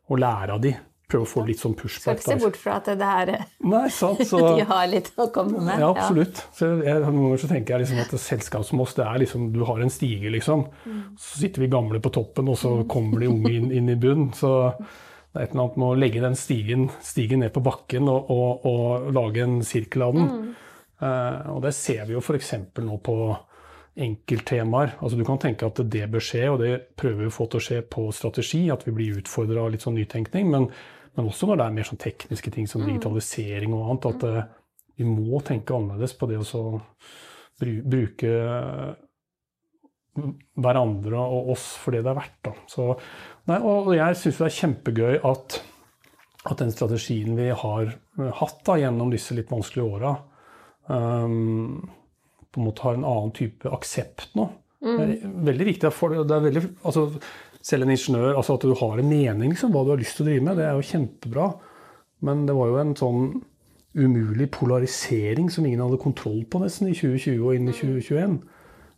å 0.06 0.18
lære 0.20 0.54
av 0.54 0.62
de 0.62 0.76
prøve 1.06 1.22
å 1.22 1.28
få 1.30 1.44
litt 1.46 1.60
sånn 1.62 1.74
pushback. 1.78 2.18
Skal 2.18 2.18
ikke 2.18 2.26
se 2.26 2.42
bort 2.42 2.58
fra 2.58 2.76
at 2.80 2.90
det 2.98 3.08
her 3.08 3.32
Nei, 3.72 3.84
sant, 3.94 4.22
så, 4.26 4.40
de 4.58 4.66
har 4.66 4.86
litt 4.90 5.12
å 5.22 5.28
komme 5.34 5.62
med. 5.62 5.82
Ja, 5.82 5.92
absolutt. 5.92 6.42
Så 6.56 6.70
jeg, 6.82 7.02
noen 7.04 7.28
ganger 7.28 7.42
så 7.42 7.50
tenker 7.50 7.74
jeg 7.74 7.84
liksom 7.84 8.02
at 8.02 8.14
et 8.18 8.24
selskap 8.24 8.66
som 8.66 8.82
oss, 8.82 8.94
det 8.98 9.06
er 9.06 9.22
liksom 9.22 9.48
Du 9.54 9.62
har 9.68 9.82
en 9.82 9.92
stige, 9.92 10.30
liksom. 10.34 10.66
Mm. 10.84 11.02
Så 11.22 11.42
sitter 11.42 11.64
vi 11.64 11.72
gamle 11.72 12.02
på 12.02 12.12
toppen, 12.14 12.50
og 12.50 12.58
så 12.60 12.76
mm. 12.80 12.86
kommer 12.90 13.22
de 13.22 13.30
unge 13.30 13.54
inn, 13.54 13.72
inn 13.74 13.90
i 13.92 13.98
bunnen. 14.02 14.32
Så 14.36 14.52
det 14.82 15.42
er 15.42 15.48
et 15.48 15.54
eller 15.54 15.66
annet 15.66 15.80
med 15.82 15.88
å 15.88 15.98
legge 16.00 16.22
den 16.24 16.38
stigen, 16.38 16.86
stigen 17.04 17.42
ned 17.44 17.52
på 17.54 17.62
bakken 17.64 18.08
og, 18.10 18.30
og, 18.32 18.66
og, 18.66 19.10
lage 19.14 19.44
en 19.44 19.60
sirkel 19.66 20.06
av 20.08 20.16
den. 20.16 20.30
Mm. 20.32 20.54
Uh, 20.96 21.40
og 21.52 21.60
det 21.66 21.74
ser 21.76 22.06
vi 22.08 22.16
jo 22.16 22.22
f.eks. 22.24 22.54
nå 22.80 22.96
på 23.04 23.16
enkelttemaer. 23.96 24.98
Altså, 25.00 25.16
du 25.16 25.24
kan 25.24 25.40
tenke 25.40 25.68
at 25.68 25.80
det 25.92 26.04
bør 26.12 26.24
skje, 26.24 26.44
og 26.52 26.60
det 26.60 26.74
prøver 27.00 27.24
vi 27.24 27.30
å 27.30 27.36
få 27.36 27.46
til 27.48 27.62
å 27.62 27.66
skje 27.68 27.80
på 27.96 28.10
strategi. 28.14 28.66
At 28.72 28.84
vi 28.88 28.94
blir 28.96 29.22
utfordra 29.22 29.64
av 29.64 29.72
litt 29.72 29.86
sånn 29.86 29.96
nytenkning. 29.96 30.52
Men 30.52 30.70
men 31.16 31.30
også 31.30 31.48
når 31.48 31.58
det 31.58 31.66
er 31.66 31.76
mer 31.78 31.88
sånn 31.88 32.00
tekniske 32.00 32.52
ting 32.52 32.68
som 32.68 32.82
mm. 32.82 32.90
digitalisering 32.90 33.72
og 33.72 33.86
annet. 33.86 34.08
At 34.10 34.26
uh, 34.28 34.42
vi 35.00 35.08
må 35.08 35.40
tenke 35.44 35.76
annerledes 35.76 36.16
på 36.16 36.28
det 36.28 36.40
å 36.44 36.62
bruke 37.60 38.32
hverandre 40.16 41.20
og 41.20 41.50
oss 41.52 41.64
for 41.80 41.96
det 41.96 42.02
det 42.04 42.12
er 42.12 42.18
verdt. 42.18 42.38
Da. 42.48 42.52
Så, 42.72 42.88
nei, 43.48 43.58
og 43.60 43.90
jeg 43.96 44.20
syns 44.20 44.40
det 44.40 44.46
er 44.46 44.56
kjempegøy 44.58 45.18
at, 45.28 45.58
at, 46.44 46.56
den 46.60 46.72
strategien 46.72 47.36
vi 47.36 47.50
har 47.52 47.90
eh, 47.90 48.32
hatt 48.40 48.62
da, 48.64 48.78
gjennom 48.80 49.12
disse 49.12 49.36
litt 49.36 49.52
vanskelige 49.52 49.98
åra, 49.98 50.14
um, 50.88 51.84
på 52.56 52.62
en 52.62 52.70
måte 52.70 52.86
har 52.86 52.96
en 52.96 53.04
annen 53.04 53.34
type 53.36 53.68
aksept 53.68 54.32
nå. 54.38 54.48
Mm. 54.80 54.96
Det 54.96 55.04
er 55.04 55.34
veldig 55.50 55.66
viktig 55.70 55.90
For, 55.94 56.12
det 56.16 56.32
er 56.36 56.44
veldig, 56.44 56.62
altså, 56.88 57.06
selv 57.64 57.86
en 57.86 57.92
ingeniør, 57.92 58.36
altså 58.36 58.56
at 58.56 58.64
du 58.64 58.72
har 58.80 59.00
en 59.00 59.10
mening, 59.10 59.52
liksom, 59.52 59.74
hva 59.74 59.84
du 59.84 59.92
har 59.92 60.00
lyst 60.00 60.18
til 60.18 60.26
å 60.26 60.30
drive 60.30 60.46
med, 60.46 60.60
det 60.60 60.66
er 60.68 60.78
jo 60.78 60.88
kjempebra. 60.90 61.50
Men 62.26 62.46
det 62.48 62.56
var 62.56 62.70
jo 62.70 62.80
en 62.80 62.96
sånn 62.96 63.26
umulig 63.96 64.50
polarisering 64.52 65.48
som 65.52 65.66
ingen 65.66 65.82
hadde 65.84 66.00
kontroll 66.00 66.42
på 66.48 66.60
nesten 66.60 66.90
i 66.90 66.96
2020 66.96 67.44
og 67.44 67.56
inn 67.56 67.70
i 67.70 67.76
2021. 67.76 68.36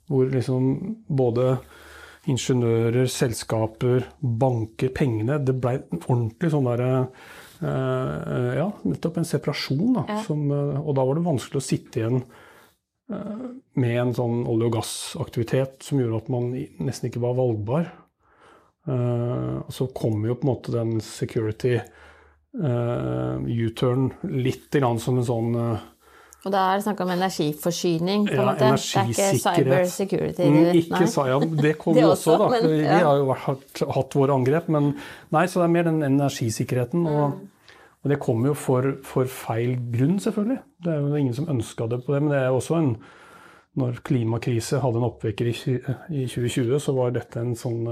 Hvor 0.09 0.31
liksom 0.33 0.71
både 1.19 1.59
ingeniører, 2.29 3.07
selskaper, 3.09 4.07
banker, 4.21 4.91
pengene 4.97 5.39
Det 5.45 5.55
blei 5.57 5.77
ordentlig 5.99 6.51
sånn 6.53 6.67
derre 6.69 6.91
uh, 7.63 8.53
Ja, 8.59 8.69
nettopp 8.89 9.21
en 9.21 9.29
separasjon. 9.29 9.95
Da, 9.97 10.05
ja. 10.11 10.21
som, 10.27 10.45
uh, 10.51 10.81
og 10.83 10.97
da 10.99 11.07
var 11.09 11.19
det 11.19 11.27
vanskelig 11.29 11.63
å 11.63 11.69
sitte 11.69 12.03
igjen 12.03 12.23
med 13.09 13.95
en 13.97 14.11
sånn 14.13 14.43
olje- 14.45 14.69
og 14.69 14.75
gassaktivitet 14.75 15.87
som 15.87 16.01
gjorde 16.01 16.19
at 16.21 16.27
man 16.33 16.51
nesten 16.85 17.09
ikke 17.09 17.23
var 17.25 17.39
valgbar. 17.39 17.87
Uh, 18.89 19.65
og 19.65 19.73
så 19.73 19.89
kommer 19.97 20.31
jo 20.31 20.39
på 20.39 20.47
en 20.47 20.51
måte 20.51 20.73
den 20.73 20.93
security 21.05 21.75
uh, 21.77 23.37
U-turn 23.45 24.11
litt 24.29 24.69
grann 24.77 25.01
som 25.01 25.21
en 25.21 25.29
sånn 25.29 25.57
og 26.47 26.53
da 26.55 26.61
er 26.71 26.79
det 26.79 26.85
snakk 26.87 27.01
om 27.03 27.11
energiforsyning? 27.11 28.27
på 28.29 28.37
en 28.37 28.39
ja, 28.39 28.45
måte. 28.47 28.59
Det 28.63 29.01
er 29.01 29.09
ikke 29.11 29.29
cybersecurity? 29.43 30.45
Mm, 30.47 30.59
ikke, 30.79 31.01
ja, 31.27 31.39
det 31.65 31.73
kommer 31.81 32.01
jo 32.05 32.11
også, 32.15 32.37
da. 32.39 32.49
Men, 32.53 32.67
ja. 32.79 32.93
Vi 32.95 33.07
har 33.09 33.19
jo 33.19 33.39
hatt, 33.47 33.83
hatt, 33.97 34.17
våre 34.21 34.37
angrep. 34.39 34.69
Men 34.71 34.93
nei, 35.35 35.45
så 35.51 35.61
det 35.61 35.67
er 35.67 35.75
mer 35.75 35.89
den 35.91 35.99
energisikkerheten. 36.07 37.09
Og, 37.11 37.35
mm. 37.35 37.58
Og 38.03 38.13
det 38.13 38.21
kommer 38.23 38.53
jo 38.53 38.55
for, 38.59 38.93
for, 39.03 39.27
feil 39.27 39.75
grunn, 39.93 40.21
selvfølgelig. 40.23 40.61
Det 40.85 40.93
er 40.93 41.01
jo 41.03 41.19
ingen 41.19 41.35
som 41.35 41.49
ønska 41.51 41.89
det 41.91 41.99
på 42.05 42.15
det. 42.15 42.23
Men 42.23 42.31
det 42.33 42.39
er 42.43 42.53
jo 42.53 42.61
også 42.61 42.79
en 42.79 42.93
Når 43.79 44.01
klimakrise 44.03 44.81
hadde 44.83 44.99
en 44.99 45.07
oppvekker 45.07 45.47
i, 45.47 45.53
i 45.55 46.23
2020, 46.27 46.81
så 46.83 46.93
var 46.97 47.13
dette 47.15 47.39
en 47.39 47.53
sånn 47.55 47.85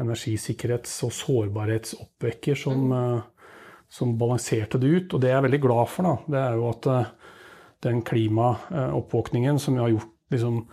energisikkerhets- 0.00 1.02
og 1.06 1.12
sårbarhetsoppvekker 1.12 2.58
som, 2.58 2.86
mm. 2.88 2.94
Eh, 3.16 3.20
som, 3.88 4.16
balanserte 4.18 4.80
det 4.80 4.88
ut. 4.88 5.14
Og 5.14 5.20
det 5.20 5.30
jeg 5.30 5.38
er 5.38 5.46
veldig 5.46 5.60
glad 5.60 5.90
for, 5.92 6.08
da, 6.08 6.14
det 6.32 6.40
er 6.40 6.56
jo 6.56 6.70
at 6.70 6.88
eh, 6.90 7.12
den 7.86 8.02
klimaoppvåkningen 8.02 9.58
som 9.58 9.76
har 9.82 9.92
gjort 9.92 10.10
liksom, 10.32 10.64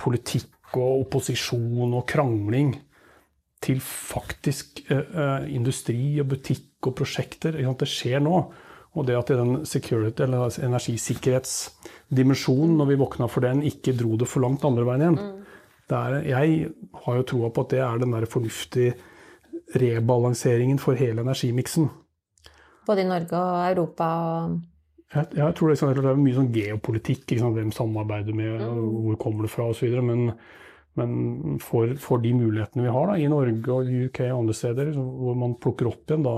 politikk 0.00 0.78
og 0.78 1.06
opposisjon 1.06 1.92
og 1.92 2.06
krangling 2.08 2.72
til 3.62 3.78
faktisk 3.82 4.80
uh, 4.88 5.44
industri 5.46 6.16
og 6.18 6.30
butikk 6.32 6.71
og 6.90 6.96
prosjekter, 6.98 7.52
det 7.58 7.88
skjer 7.88 8.20
nå. 8.24 8.36
Og 8.92 9.06
det 9.08 9.16
at 9.16 9.28
den 9.32 9.64
security, 9.64 10.22
eller 10.26 10.52
energisikkerhetsdimensjonen, 10.66 12.76
når 12.76 12.86
vi 12.90 13.00
våkna 13.00 13.26
for 13.30 13.40
den, 13.44 13.62
ikke 13.64 13.96
dro 13.96 14.16
det 14.20 14.28
for 14.28 14.40
langt 14.44 14.64
andre 14.68 14.84
veien 14.88 15.02
igjen. 15.06 15.20
Mm. 15.20 15.38
Er, 15.92 16.12
jeg 16.24 16.72
har 17.04 17.14
jo 17.18 17.28
troa 17.28 17.48
på 17.52 17.60
at 17.66 17.72
det 17.74 17.82
er 17.84 17.96
den 18.00 18.14
der 18.14 18.24
fornuftige 18.30 18.92
rebalanseringen 19.76 20.78
for 20.80 20.92
hele 20.96 21.20
energimiksen. 21.24 21.84
Både 22.86 23.00
i 23.04 23.08
Norge 23.08 23.34
og 23.36 23.70
Europa 23.70 24.06
og 24.28 24.38
jeg, 25.12 25.26
jeg 25.36 25.54
tror 25.56 25.68
det, 25.68 25.76
sånn, 25.76 25.92
er 25.92 26.16
mye 26.16 26.38
sånn 26.38 26.54
geopolitikk. 26.54 27.24
Hvem 27.36 27.72
samarbeider 27.76 28.32
med, 28.36 28.62
mm. 28.62 28.78
hvor 29.04 29.16
kommer 29.20 29.42
det 29.44 29.52
fra 29.52 29.64
osv. 29.68 29.92
Men, 30.00 30.32
men 30.98 31.58
for, 31.62 31.94
for, 32.00 32.20
de 32.20 32.34
mulighetene 32.36 32.84
vi 32.84 32.92
har 32.92 33.08
da, 33.08 33.16
i 33.16 33.28
Norge 33.30 33.72
og 33.72 33.88
UK 33.88 34.20
og 34.28 34.42
andre 34.42 34.56
steder, 34.56 34.92
hvor 34.96 35.38
man 35.38 35.56
plukker 35.60 35.88
opp 35.88 36.10
igjen 36.10 36.26
da, 36.26 36.34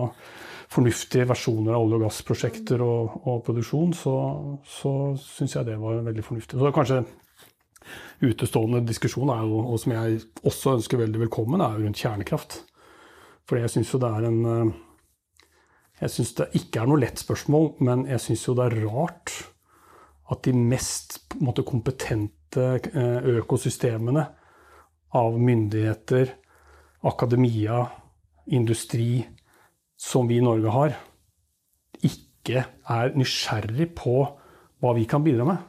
fornuftige 0.70 1.26
versjoner 1.28 1.74
av 1.74 1.84
olje- 1.84 1.98
og 1.98 2.04
gassprosjekter 2.06 2.82
og, 2.84 3.18
og 3.26 3.42
produksjon, 3.46 3.92
så, 3.98 4.14
så 4.62 4.94
syns 5.20 5.56
jeg 5.58 5.68
det 5.68 5.78
var 5.82 6.04
veldig 6.06 6.24
fornuftig. 6.26 6.60
Så 6.60 6.74
kanskje 6.74 7.02
utestående 8.24 8.84
diskusjon, 8.86 9.32
er 9.34 9.42
jo, 9.44 9.58
og 9.74 9.82
som 9.82 9.96
jeg 9.96 10.22
også 10.46 10.78
ønsker 10.78 11.02
veldig 11.02 11.26
velkommen, 11.26 11.60
er 11.60 11.74
jo 11.74 11.88
rundt 11.88 12.00
kjernekraft. 12.00 12.60
For 13.44 13.60
jeg 13.60 13.74
syns 13.74 13.90
jo 13.92 14.00
det 14.00 14.10
er 14.14 14.28
en 14.30 14.42
jeg 16.00 16.10
syns 16.10 16.32
det 16.36 16.46
ikke 16.58 16.82
er 16.82 16.88
noe 16.90 17.00
lett 17.00 17.20
spørsmål, 17.22 17.68
men 17.86 18.06
jeg 18.10 18.22
syns 18.22 18.46
jo 18.48 18.54
det 18.58 18.64
er 18.66 18.80
rart 18.86 19.34
at 20.32 20.40
de 20.46 20.54
mest 20.56 21.20
måte, 21.44 21.62
kompetente 21.66 22.64
eh, 22.80 23.28
økosystemene 23.38 24.24
av 25.14 25.36
myndigheter, 25.40 26.34
akademia, 27.06 27.84
industri 28.46 29.24
som 30.00 30.28
vi 30.28 30.40
i 30.40 30.44
Norge 30.44 30.72
har, 30.74 30.96
ikke 32.04 32.64
er 32.90 33.14
nysgjerrig 33.16 33.92
på 33.96 34.18
hva 34.82 34.92
vi 34.96 35.06
kan 35.08 35.24
bidra 35.24 35.46
med. 35.48 35.62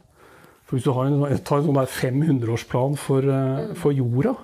For 0.66 0.76
Hvis 0.76 0.84
du 0.84 0.92
har 0.92 1.06
en, 1.06 1.22
tar 1.46 1.62
en 1.62 1.68
sånn 1.68 1.80
500-årsplan 1.94 2.96
for, 2.98 3.22
eh, 3.22 3.74
for 3.78 3.94
jorda 3.94 4.34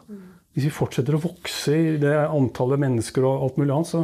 Hvis 0.52 0.66
vi 0.68 0.71
fortsetter 0.76 1.16
å 1.16 1.23
vokse 1.23 1.73
i 1.73 1.97
det 1.97 2.12
antallet 2.28 2.78
mennesker 2.78 3.25
og 3.25 3.47
alt 3.47 3.56
mulig 3.56 3.73
annet, 3.73 3.88
så 3.88 4.02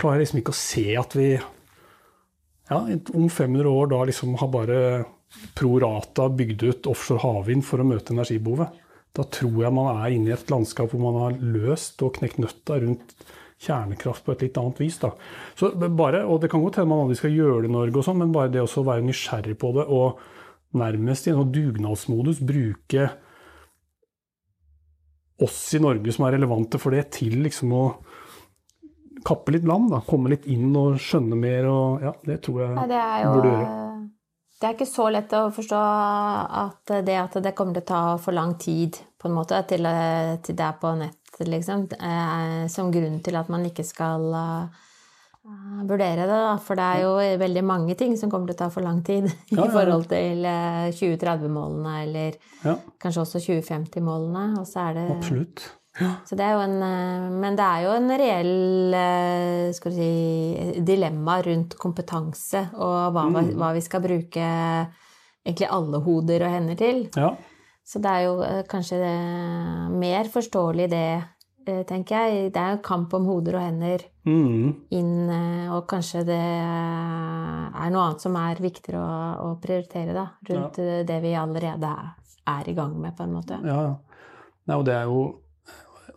klarer 0.00 0.16
jeg 0.16 0.24
liksom 0.24 0.38
ikke 0.40 0.54
å 0.54 0.56
se 0.56 0.84
at 0.96 1.16
vi 1.18 1.26
ja, 1.36 2.78
om 3.12 3.26
500 3.28 3.68
år 3.68 3.90
da 3.92 3.98
liksom 4.08 4.38
har 4.40 4.48
bare 4.48 4.78
pro 5.52 5.74
rata 5.82 6.30
bygd 6.32 6.64
ut 6.64 6.88
offshore 6.88 7.20
havvind 7.20 7.66
for 7.68 7.82
å 7.82 7.86
møte 7.86 8.16
energibehovet. 8.16 8.72
Da 9.14 9.24
tror 9.30 9.62
jeg 9.62 9.74
man 9.74 10.02
er 10.02 10.14
inne 10.16 10.32
i 10.32 10.34
et 10.34 10.50
landskap 10.50 10.90
hvor 10.90 11.02
man 11.04 11.20
har 11.20 11.40
løst 11.40 12.02
og 12.02 12.16
knekt 12.18 12.40
nøtta 12.42 12.80
rundt 12.82 13.14
kjernekraft 13.64 14.24
på 14.26 14.34
et 14.34 14.42
litt 14.46 14.58
annet 14.60 14.80
vis. 14.82 14.98
Da. 15.02 15.12
Så 15.58 15.70
bare, 15.78 16.24
og 16.26 16.40
Det 16.42 16.50
kan 16.50 16.62
godt 16.64 16.80
hende 16.80 16.90
man 16.90 17.04
aldri 17.04 17.18
skal 17.20 17.34
gjøre 17.34 17.62
det 17.62 17.70
i 17.70 17.76
Norge, 17.76 17.96
og 18.00 18.06
sånn, 18.06 18.18
men 18.20 18.34
bare 18.34 18.50
det 18.52 18.64
å 18.64 18.86
være 18.86 19.06
nysgjerrig 19.06 19.56
på 19.60 19.70
det 19.78 19.86
og 19.86 20.18
nærmest 20.74 21.28
i 21.28 21.30
en 21.30 21.38
sånn 21.38 21.54
dugnadsmodus 21.54 22.42
bruke 22.42 23.06
oss 25.44 25.62
i 25.74 25.80
Norge 25.82 26.12
som 26.14 26.26
er 26.26 26.36
relevante 26.36 26.80
for 26.82 26.94
det, 26.94 27.06
til 27.14 27.38
liksom 27.46 27.72
å 27.74 27.84
kappe 29.24 29.54
litt 29.54 29.66
land. 29.66 29.90
da, 29.94 30.02
Komme 30.06 30.34
litt 30.34 30.46
inn 30.50 30.74
og 30.76 30.98
skjønne 31.02 31.38
mer. 31.38 31.70
og 31.70 32.02
ja, 32.02 32.14
Det 32.26 32.42
tror 32.42 32.62
jeg 32.66 32.74
Nei, 32.74 33.22
jo, 33.22 33.32
burde 33.38 33.54
gjøre. 33.54 33.83
Det 34.60 34.68
er 34.68 34.76
ikke 34.76 34.88
så 34.88 35.08
lett 35.12 35.32
å 35.36 35.48
forstå 35.52 35.80
at 36.62 36.94
det 37.04 37.18
at 37.20 37.36
det 37.42 37.52
kommer 37.58 37.76
til 37.76 37.84
å 37.84 37.90
ta 37.90 38.02
for 38.22 38.36
lang 38.36 38.54
tid 38.60 38.96
på 39.20 39.28
en 39.28 39.36
måte, 39.36 39.58
til, 39.68 39.88
til 40.44 40.56
det 40.56 40.64
er 40.64 40.80
på 40.80 40.94
nett, 41.00 41.38
liksom, 41.42 41.86
som 42.70 42.90
grunn 42.94 43.18
til 43.24 43.38
at 43.40 43.50
man 43.52 43.64
ikke 43.66 43.84
skal 43.86 44.26
uh, 44.30 44.82
vurdere 45.88 46.26
det. 46.28 46.40
Da. 46.46 46.56
For 46.62 46.78
det 46.78 46.86
er 46.86 47.04
jo 47.04 47.38
veldig 47.40 47.64
mange 47.66 47.96
ting 47.98 48.16
som 48.20 48.32
kommer 48.32 48.50
til 48.50 48.58
å 48.58 48.62
ta 48.64 48.70
for 48.72 48.86
lang 48.86 49.02
tid 49.06 49.26
ja, 49.28 49.32
ja, 49.32 49.56
ja. 49.58 49.66
i 49.66 49.74
forhold 49.74 50.08
til 50.12 50.44
2030-målene 51.00 51.96
eller 52.04 52.38
kanskje 53.02 53.24
også 53.24 53.42
2050-målene. 53.48 54.44
Og 54.60 54.68
så 54.70 54.88
er 54.88 55.00
det 55.00 55.08
Absolutt. 55.18 55.66
Så 56.26 56.34
det 56.34 56.44
en, 56.44 56.82
eh, 56.82 57.26
men 57.30 57.56
det 57.56 57.64
er 57.64 57.82
jo 57.84 57.90
en 57.94 58.14
reell 58.18 59.74
skal 59.76 59.92
du 59.94 59.98
si, 59.98 60.78
dilemma 60.82 61.38
rundt 61.46 61.76
kompetanse 61.78 62.64
og 62.74 63.14
hva, 63.14 63.28
mm. 63.30 63.52
hva, 63.54 63.70
vi 63.76 63.82
skal 63.84 64.02
bruke 64.02 64.48
egentlig 65.44 65.68
alle 65.70 66.00
hoder 66.02 66.46
og 66.46 66.56
hender 66.56 66.80
til. 66.80 67.04
Ja. 67.14 67.30
Så 67.84 68.00
det 68.02 68.10
er 68.10 68.24
jo 68.26 68.40
eh, 68.42 68.64
kanskje 68.66 68.98
det, 69.02 69.14
mer 70.00 70.30
forståelig 70.32 70.88
det, 70.90 71.06
tenker 71.88 72.26
jeg. 72.26 72.50
Det 72.52 72.60
er 72.60 72.74
jo 72.74 72.82
kamp 72.84 73.14
om 73.16 73.28
hoder 73.28 73.60
og 73.60 73.64
hender 73.64 74.02
mm. 74.26 74.66
inn, 74.98 75.14
og 75.72 75.86
kanskje 75.88 76.24
det 76.26 76.40
er 76.40 77.94
noe 77.94 78.08
annet 78.08 78.24
som 78.24 78.34
er 78.40 78.60
viktigere 78.60 79.00
å, 79.00 79.22
å 79.46 79.54
prioritere, 79.62 80.16
da, 80.16 80.26
rundt 80.50 80.82
ja. 80.82 80.98
det 81.06 81.22
vi 81.22 81.32
allerede 81.38 81.92
er, 81.92 82.10
er, 82.56 82.68
i 82.68 82.76
gang 82.76 82.98
med, 82.98 83.14
på 83.16 83.24
en 83.24 83.38
måte. 83.38 83.62
Ja, 83.62 83.86
Nei, 84.64 84.76
og 84.80 84.84
det 84.88 84.94
er 84.96 85.08
jo 85.08 85.24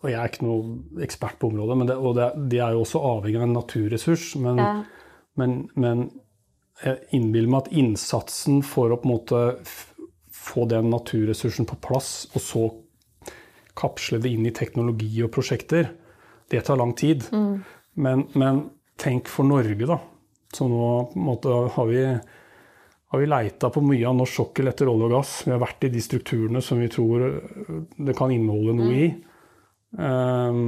og 0.04 0.10
jeg 0.12 0.18
er 0.20 0.32
ikke 0.32 0.46
noe 0.46 1.04
ekspert 1.04 1.40
på 1.42 1.50
området, 1.50 1.78
men 1.80 1.90
det, 1.90 1.98
og 1.98 2.16
det, 2.18 2.30
de 2.52 2.62
er 2.62 2.76
jo 2.76 2.84
også 2.84 3.02
avhengig 3.02 3.40
av 3.40 3.46
en 3.48 3.56
naturressurs. 3.58 4.26
Men, 4.44 4.62
ja. 4.62 4.72
men, 5.42 5.56
men 5.74 6.04
jeg 6.84 7.00
innbiller 7.18 7.50
meg 7.50 7.66
at 7.66 7.78
innsatsen 7.82 8.62
for 8.66 8.94
å 8.94 9.00
på 9.02 9.10
en 9.10 9.16
måte 9.16 9.42
få 10.48 10.68
den 10.70 10.92
naturressursen 10.94 11.68
på 11.68 11.80
plass, 11.84 12.12
og 12.34 12.44
så 12.44 12.66
kapsle 13.78 14.22
det 14.22 14.32
inn 14.34 14.46
i 14.48 14.56
teknologi 14.56 15.12
og 15.26 15.34
prosjekter, 15.34 15.90
det 16.50 16.64
tar 16.66 16.80
lang 16.80 16.94
tid. 16.98 17.26
Mm. 17.34 17.56
Men, 18.06 18.28
men, 18.38 18.68
tenk 18.98 19.30
for 19.30 19.46
Norge, 19.46 19.86
da. 19.86 20.00
Så 20.54 20.66
nå 20.70 20.86
på 21.12 21.20
en 21.20 21.26
måte 21.28 21.58
har 21.76 21.90
vi 21.90 22.04
har 23.08 23.22
vi 23.22 23.28
leita 23.30 23.70
på 23.72 23.82
mye 23.86 24.08
av 24.10 24.16
norsk 24.18 24.40
sokkel 24.40 24.68
etter 24.68 24.90
olje 24.92 25.08
og 25.08 25.14
gass. 25.14 25.34
Vi 25.46 25.54
har 25.54 25.62
vært 25.62 25.86
i 25.88 25.92
de 25.94 26.02
strukturene 26.04 26.64
som 26.64 26.82
vi 26.82 26.90
tror 26.92 27.28
det 27.96 28.16
kan 28.18 28.34
inneholde 28.34 28.74
noe 28.76 28.90
mm. 28.90 28.98
i. 28.98 29.37
Ehm, 29.96 30.68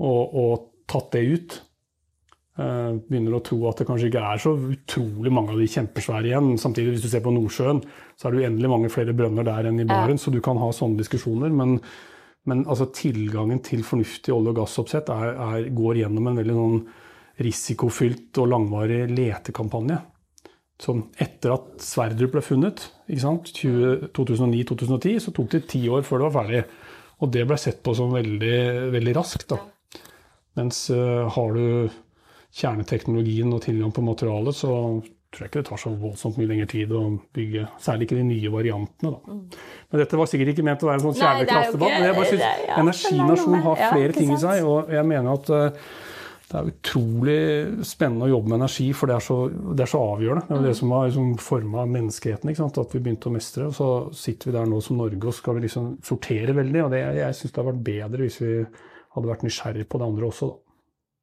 og, 0.00 0.38
og, 0.42 0.66
tatt 0.90 1.12
det 1.14 1.26
ut. 1.30 1.52
Uh, 2.60 2.98
begynner 3.06 3.36
å 3.38 3.44
tro 3.46 3.56
at 3.70 3.78
det 3.78 3.84
kanskje 3.88 4.08
ikke 4.10 4.22
er 4.26 4.40
så 4.42 4.50
utrolig 4.52 5.30
mange 5.32 5.54
av 5.54 5.60
de 5.62 5.68
kjempesvære 5.70 6.28
igjen. 6.28 6.48
Samtidig, 6.60 6.96
hvis 6.96 7.04
du 7.04 7.12
ser 7.12 7.22
på 7.24 7.32
Nordsjøen, 7.32 7.78
så 8.18 8.26
er 8.26 8.34
det 8.34 8.42
uendelig 8.42 8.70
mange 8.72 8.90
flere 8.92 9.14
brønner 9.16 9.46
der 9.46 9.68
enn 9.70 9.78
i 9.80 9.86
Barents, 9.88 10.26
så 10.26 10.32
du 10.34 10.40
kan 10.44 10.58
ha 10.60 10.68
sånne 10.74 10.98
diskusjoner. 10.98 11.54
Men, 11.54 11.78
men 12.50 12.64
altså, 12.66 12.90
tilgangen 12.92 13.62
til 13.64 13.86
fornuftig 13.86 14.34
olje- 14.34 14.52
og 14.52 14.58
gassoppsett 14.58 15.12
er, 15.14 15.38
er, 15.46 15.70
går 15.78 16.02
gjennom 16.02 16.26
en 16.26 16.42
veldig 16.42 16.58
sånn 16.58 16.82
risikofylt 17.46 18.42
og 18.42 18.50
langvarig 18.50 19.04
letekampanje. 19.14 20.00
Som 20.80 21.06
etter 21.22 21.54
at 21.54 21.84
Sverdrup 21.84 22.34
ble 22.34 22.42
funnet, 22.44 22.82
2009-2010, 23.14 25.22
så 25.22 25.32
tok 25.36 25.54
det 25.54 25.68
ti 25.70 25.84
år 25.92 26.02
før 26.08 26.24
det 26.24 26.28
var 26.28 26.38
ferdig. 26.42 26.66
Og 27.20 27.32
det 27.32 27.46
ble 27.48 27.58
sett 27.60 27.82
på 27.84 27.94
som 27.96 28.12
veldig, 28.14 28.58
veldig 28.94 29.14
raskt. 29.16 29.50
Da. 29.52 29.60
Mens 30.58 30.86
uh, 30.92 31.28
har 31.30 31.56
du 31.56 31.90
kjerneteknologien 32.56 33.52
og 33.54 33.62
tilgang 33.64 33.92
på 33.94 34.04
materialet, 34.04 34.56
så 34.56 34.72
tror 35.30 35.44
jeg 35.44 35.52
ikke 35.52 35.60
det 35.60 35.68
tar 35.68 35.78
så 35.78 35.92
voldsomt 35.94 36.38
mye 36.40 36.50
lengre 36.50 36.66
tid 36.70 36.92
å 36.96 37.04
bygge. 37.36 37.68
Særlig 37.82 38.08
ikke 38.08 38.18
de 38.18 38.26
nye 38.32 38.50
variantene. 38.50 39.12
Da. 39.14 39.34
Mm. 39.36 39.42
Men 39.92 40.02
dette 40.02 40.18
var 40.18 40.30
sikkert 40.30 40.52
ikke 40.54 40.64
ment 40.66 40.82
å 40.82 40.90
være 40.90 40.98
en 40.98 41.04
sånn 41.06 41.18
kjernekraftdebatt. 41.20 41.94
Men 41.94 42.06
jeg 42.08 42.16
bare 42.18 42.30
syns 42.32 42.46
ja, 42.46 42.78
energinasjon 42.82 43.66
har 43.68 43.84
flere 43.84 44.16
ting 44.16 44.32
i 44.34 44.40
seg, 44.42 44.66
og 44.66 44.90
jeg 44.96 45.10
mener 45.12 45.36
at 45.36 45.52
uh, 45.54 45.92
det 46.50 46.58
er 46.58 46.68
utrolig 46.72 47.42
spennende 47.86 48.26
å 48.26 48.32
jobbe 48.32 48.50
med 48.50 48.56
energi, 48.58 48.88
for 48.96 49.06
det 49.06 49.16
er 49.20 49.22
så, 49.22 49.36
det 49.50 49.84
er 49.84 49.90
så 49.92 50.00
avgjørende. 50.16 50.48
Det 50.48 50.56
er 50.56 50.64
det 50.64 50.72
mm. 50.72 50.78
som 50.80 50.94
har 50.96 51.04
liksom 51.06 51.28
forma 51.38 51.84
menneskeheten. 51.86 52.50
At 52.66 52.94
vi 52.96 53.02
begynte 53.04 53.28
å 53.30 53.34
mestre. 53.34 53.68
Og 53.70 53.76
så 53.76 53.90
sitter 54.18 54.50
vi 54.50 54.54
der 54.56 54.66
nå 54.66 54.80
som 54.82 54.98
Norge 54.98 55.30
og 55.30 55.36
skal 55.36 55.60
liksom 55.62 55.92
sortere 56.06 56.56
veldig. 56.56 56.80
Og 56.82 56.88
det, 56.90 57.04
jeg 57.20 57.36
syns 57.38 57.52
det 57.52 57.60
hadde 57.60 57.70
vært 57.70 57.84
bedre 57.86 58.26
hvis 58.26 58.38
vi 58.42 58.54
hadde 59.14 59.30
vært 59.30 59.44
nysgjerrig 59.46 59.86
på 59.90 60.00
det 60.00 60.08
andre 60.10 60.26
også, 60.30 60.48
da. 60.50 60.58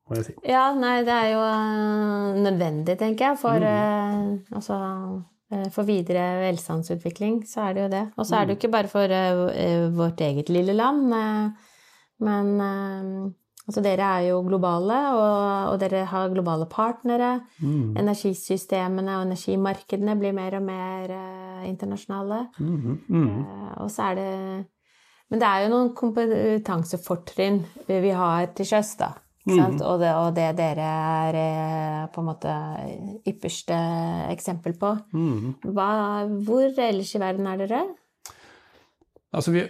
Må 0.08 0.16
jeg 0.16 0.24
si. 0.30 0.36
Ja, 0.48 0.62
nei, 0.72 0.94
det 1.04 1.12
er 1.12 1.32
jo 1.34 1.40
uh, 1.44 2.38
nødvendig, 2.40 2.96
tenker 3.02 3.34
jeg, 3.34 3.40
for 3.42 3.60
mm. 3.60 3.66
uh, 3.68 4.54
altså 4.56 4.78
uh, 5.52 5.66
for 5.76 5.90
videre 5.90 6.30
velstandsutvikling, 6.46 7.42
så 7.50 7.66
er 7.66 7.76
det 7.76 7.84
jo 7.84 7.90
det. 7.92 8.06
Og 8.16 8.30
så 8.30 8.38
er 8.38 8.48
det 8.48 8.56
jo 8.56 8.56
mm. 8.56 8.62
ikke 8.62 8.72
bare 8.78 8.94
for 8.94 9.18
vårt 9.98 10.24
eget 10.24 10.54
lille 10.56 10.78
land, 10.80 11.12
men 12.24 12.54
Altså 13.68 13.84
dere 13.84 14.08
er 14.16 14.30
jo 14.30 14.40
globale, 14.48 14.98
og, 15.12 15.74
og 15.74 15.82
dere 15.82 16.06
har 16.08 16.32
globale 16.32 16.70
partnere. 16.72 17.34
Mm. 17.60 17.98
Energisystemene 18.00 19.18
og 19.18 19.26
energimarkedene 19.28 20.16
blir 20.20 20.36
mer 20.38 20.56
og 20.56 20.64
mer 20.64 21.12
uh, 21.12 21.68
internasjonale. 21.68 22.46
Mm. 22.64 22.98
Mm. 23.12 23.28
Uh, 23.44 23.70
og 23.84 23.92
så 23.92 24.14
er 24.14 24.20
det 24.22 24.32
Men 25.28 25.42
det 25.42 25.48
er 25.48 25.64
jo 25.66 25.72
noen 25.74 25.90
kompetansefortrinn 25.92 27.58
vi 27.90 28.12
har 28.16 28.54
til 28.56 28.70
sjøs, 28.70 28.94
da. 28.96 29.12
Mm. 29.44 29.60
Og, 29.60 30.00
det, 30.00 30.12
og, 30.16 30.30
det, 30.36 30.48
dere 30.56 30.88
er 30.88 31.38
uh, 31.44 32.08
på 32.14 32.24
en 32.24 32.30
måte 32.30 32.54
ypperste 33.28 33.76
eksempel 34.32 34.80
på. 34.80 34.96
Hva, 35.68 35.90
hvor 36.48 36.72
ellers 36.72 37.12
i 37.16 37.20
verden 37.20 37.52
er 37.52 37.66
dere? 37.66 37.84
Altså 39.36 39.52
vi 39.52 39.68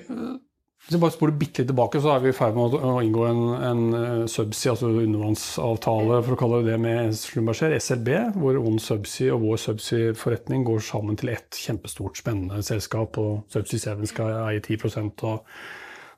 Hvis 0.88 0.96
vi 0.96 1.02
bare 1.04 1.12
spoler 1.12 1.34
bitte 1.36 1.60
litt 1.60 1.68
tilbake, 1.68 2.00
så 2.00 2.14
er 2.14 2.22
vi 2.24 2.30
i 2.32 2.36
ferd 2.36 2.56
med 2.56 2.76
å 2.80 2.92
inngå 3.04 3.24
en, 3.28 3.42
en 3.70 3.82
eh, 3.98 4.22
subsea, 4.32 4.72
altså 4.72 4.88
undervannsavtale, 4.88 6.22
for 6.24 6.36
å 6.36 6.38
kalle 6.40 6.62
det 6.64 6.72
det, 6.72 6.78
med 6.80 7.18
Schlumberger, 7.20 7.76
SLB, 7.76 8.08
hvor 8.40 8.60
ond 8.62 8.80
Subsea 8.80 9.34
og 9.36 9.44
vår 9.44 9.60
subsea-forretning 9.66 10.64
går 10.64 10.80
sammen 10.88 11.20
til 11.20 11.34
ett 11.34 11.60
kjempestort, 11.60 12.16
spennende 12.22 12.62
selskap. 12.64 13.20
og 13.20 13.52
Subsea 13.52 13.98
7 14.00 14.08
skal 14.14 14.32
eie 14.46 14.64
10% 14.64 15.28
og 15.28 15.60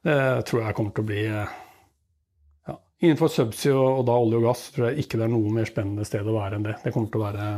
det 0.06 0.46
tror 0.48 0.62
jeg 0.64 0.78
kommer 0.78 0.94
til 0.94 1.04
å 1.04 1.10
bli 1.10 1.26
eh, 1.28 1.58
ja, 2.70 2.78
Innenfor 3.02 3.34
subsea 3.34 3.74
og, 3.74 4.04
og 4.04 4.06
da 4.08 4.22
olje 4.22 4.38
og 4.38 4.48
gass 4.52 4.64
tror 4.76 4.92
jeg 4.92 5.04
ikke 5.04 5.20
det 5.20 5.26
er 5.26 5.34
noe 5.34 5.58
mer 5.58 5.68
spennende 5.68 6.06
sted 6.08 6.30
å 6.30 6.38
være 6.38 6.60
enn 6.60 6.70
det. 6.70 6.78
Det 6.86 6.94
kommer 6.94 7.10
til 7.10 7.24
å 7.24 7.26
være 7.26 7.50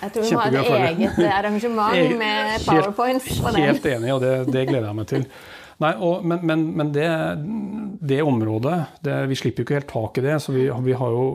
jeg 0.00 0.10
tror 0.10 0.24
vi 0.24 0.32
må 0.34 0.42
ha 0.42 0.48
et 0.48 0.88
eget 0.88 1.18
arrangement 1.28 2.16
med 2.24 2.64
powerpoints 2.66 3.38
på 3.38 3.52
den. 3.54 3.68
Helt 3.68 3.86
enig, 3.86 4.10
og 4.16 4.24
det, 4.24 4.32
det 4.50 4.64
gleder 4.72 4.88
jeg 4.88 4.98
meg 4.98 5.10
til. 5.12 5.28
Nei, 5.78 5.92
og, 6.02 6.24
men, 6.26 6.42
men, 6.42 6.64
men 6.74 6.90
det, 6.94 7.08
det, 8.02 8.18
området 8.26 8.78
det, 9.04 9.14
Vi 9.30 9.36
slipper 9.38 9.62
jo 9.62 9.66
ikke 9.68 9.78
helt 9.78 9.92
tak 9.92 10.18
i 10.18 10.24
det. 10.24 10.38
Så 10.42 10.54
vi, 10.54 10.66
vi 10.66 10.96
har 10.98 11.14
jo 11.14 11.26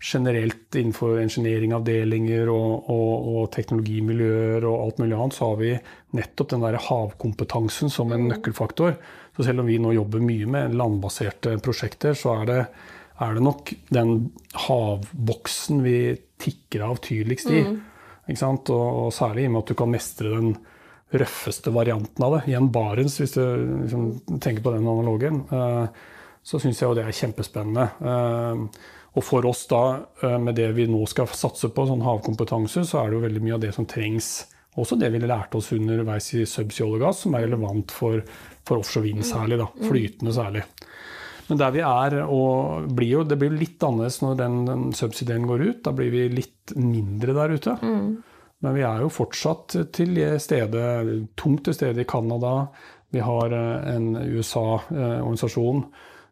generelt 0.00 0.76
innenfor 0.78 1.18
engineeringavdelinger 1.20 2.48
og, 2.48 2.86
og, 2.88 3.26
og, 3.34 3.42
teknologimiljøer 3.52 4.64
og 4.64 4.86
alt 4.86 5.02
mulig 5.02 5.16
annet, 5.16 5.36
så 5.36 5.50
har 5.50 5.58
vi 5.60 5.74
nettopp 6.16 6.54
den 6.54 6.64
der 6.64 6.78
havkompetansen 6.86 7.92
som 7.92 8.14
en 8.14 8.30
nøkkelfaktor. 8.30 8.96
Så 9.36 9.44
selv 9.46 9.62
om 9.62 9.68
vi 9.68 9.76
nå 9.82 9.92
jobber 9.98 10.24
mye 10.24 10.48
med 10.48 10.78
landbaserte 10.78 11.58
prosjekter, 11.64 12.16
så 12.16 12.38
er 12.40 12.48
det, 12.48 12.62
er 13.20 13.36
det 13.36 13.44
nok 13.44 13.74
den 13.92 14.14
havboksen 14.68 15.84
vi 15.84 15.98
tikker 16.40 16.86
av 16.88 17.02
tydeligst 17.04 17.52
i. 17.52 17.62
Mm. 17.68 17.78
Og, 18.30 18.70
og, 18.70 19.08
særlig 19.12 19.44
i 19.44 19.50
og 19.50 19.56
med 19.56 19.64
at 19.64 19.70
du 19.72 19.76
kan 19.76 19.90
mestre 19.90 20.32
den 20.32 20.52
røffeste 21.10 21.72
varianten 21.74 22.24
av 22.24 22.36
det. 22.36 22.44
Igjen 22.50 22.70
Barents, 22.72 23.18
hvis 23.20 23.34
du 23.34 23.42
liksom, 23.42 24.06
tenker 24.38 24.62
på 24.62 24.74
den 24.76 24.86
analogen. 24.86 25.42
Uh, 25.50 25.88
så 26.42 26.60
syns 26.62 26.80
jeg 26.80 26.88
jo 26.88 26.96
det 26.96 27.04
er 27.06 27.16
kjempespennende. 27.16 27.88
Uh, 28.00 28.86
og 29.18 29.26
for 29.26 29.46
oss 29.50 29.64
da, 29.70 29.82
uh, 30.22 30.38
med 30.42 30.56
det 30.58 30.70
vi 30.76 30.86
nå 30.90 31.02
skal 31.10 31.30
satse 31.34 31.72
på, 31.74 31.88
sånn 31.88 32.06
havkompetanse, 32.06 32.86
så 32.86 33.02
er 33.02 33.10
det 33.10 33.18
jo 33.18 33.26
veldig 33.26 33.44
mye 33.46 33.58
av 33.58 33.64
det 33.66 33.74
som 33.76 33.88
trengs. 33.90 34.30
Også 34.78 34.96
det 34.96 35.10
vi 35.10 35.22
lærte 35.24 35.58
oss 35.58 35.72
underveis 35.74 36.30
i 36.38 36.46
subsea 36.46 36.86
olje 36.86 37.00
og 37.00 37.06
gass, 37.08 37.24
som 37.24 37.34
er 37.34 37.48
relevant 37.48 37.90
for, 37.90 38.22
for 38.66 38.78
offshore 38.78 39.08
vind 39.08 39.26
særlig. 39.26 39.58
da, 39.58 39.66
mm. 39.66 39.88
Flytende 39.90 40.36
særlig. 40.36 40.64
Men 41.50 41.58
der 41.58 41.72
vi 41.74 41.80
er, 41.82 42.20
og 42.30 42.86
blir 42.94 43.16
jo, 43.16 43.24
det 43.26 43.34
blir 43.40 43.50
litt 43.58 43.82
annerledes 43.82 44.20
når 44.22 44.36
den, 44.38 44.58
den 44.68 44.84
subsea-delen 44.94 45.48
går 45.50 45.64
ut. 45.66 45.80
Da 45.82 45.92
blir 45.96 46.12
vi 46.14 46.28
litt 46.30 46.76
mindre 46.78 47.34
der 47.34 47.56
ute. 47.58 47.74
Mm. 47.82 48.12
Men 48.60 48.76
vi 48.76 48.84
er 48.84 49.02
jo 49.04 49.10
fortsatt 49.12 49.76
til 49.96 50.20
stede, 50.42 50.80
tungt 51.40 51.64
til 51.68 51.76
stede 51.76 52.02
i 52.02 52.08
Canada. 52.08 52.68
Vi 53.10 53.22
har 53.24 53.52
eh, 53.56 53.94
en 53.94 54.16
USA-organisasjon 54.16 55.84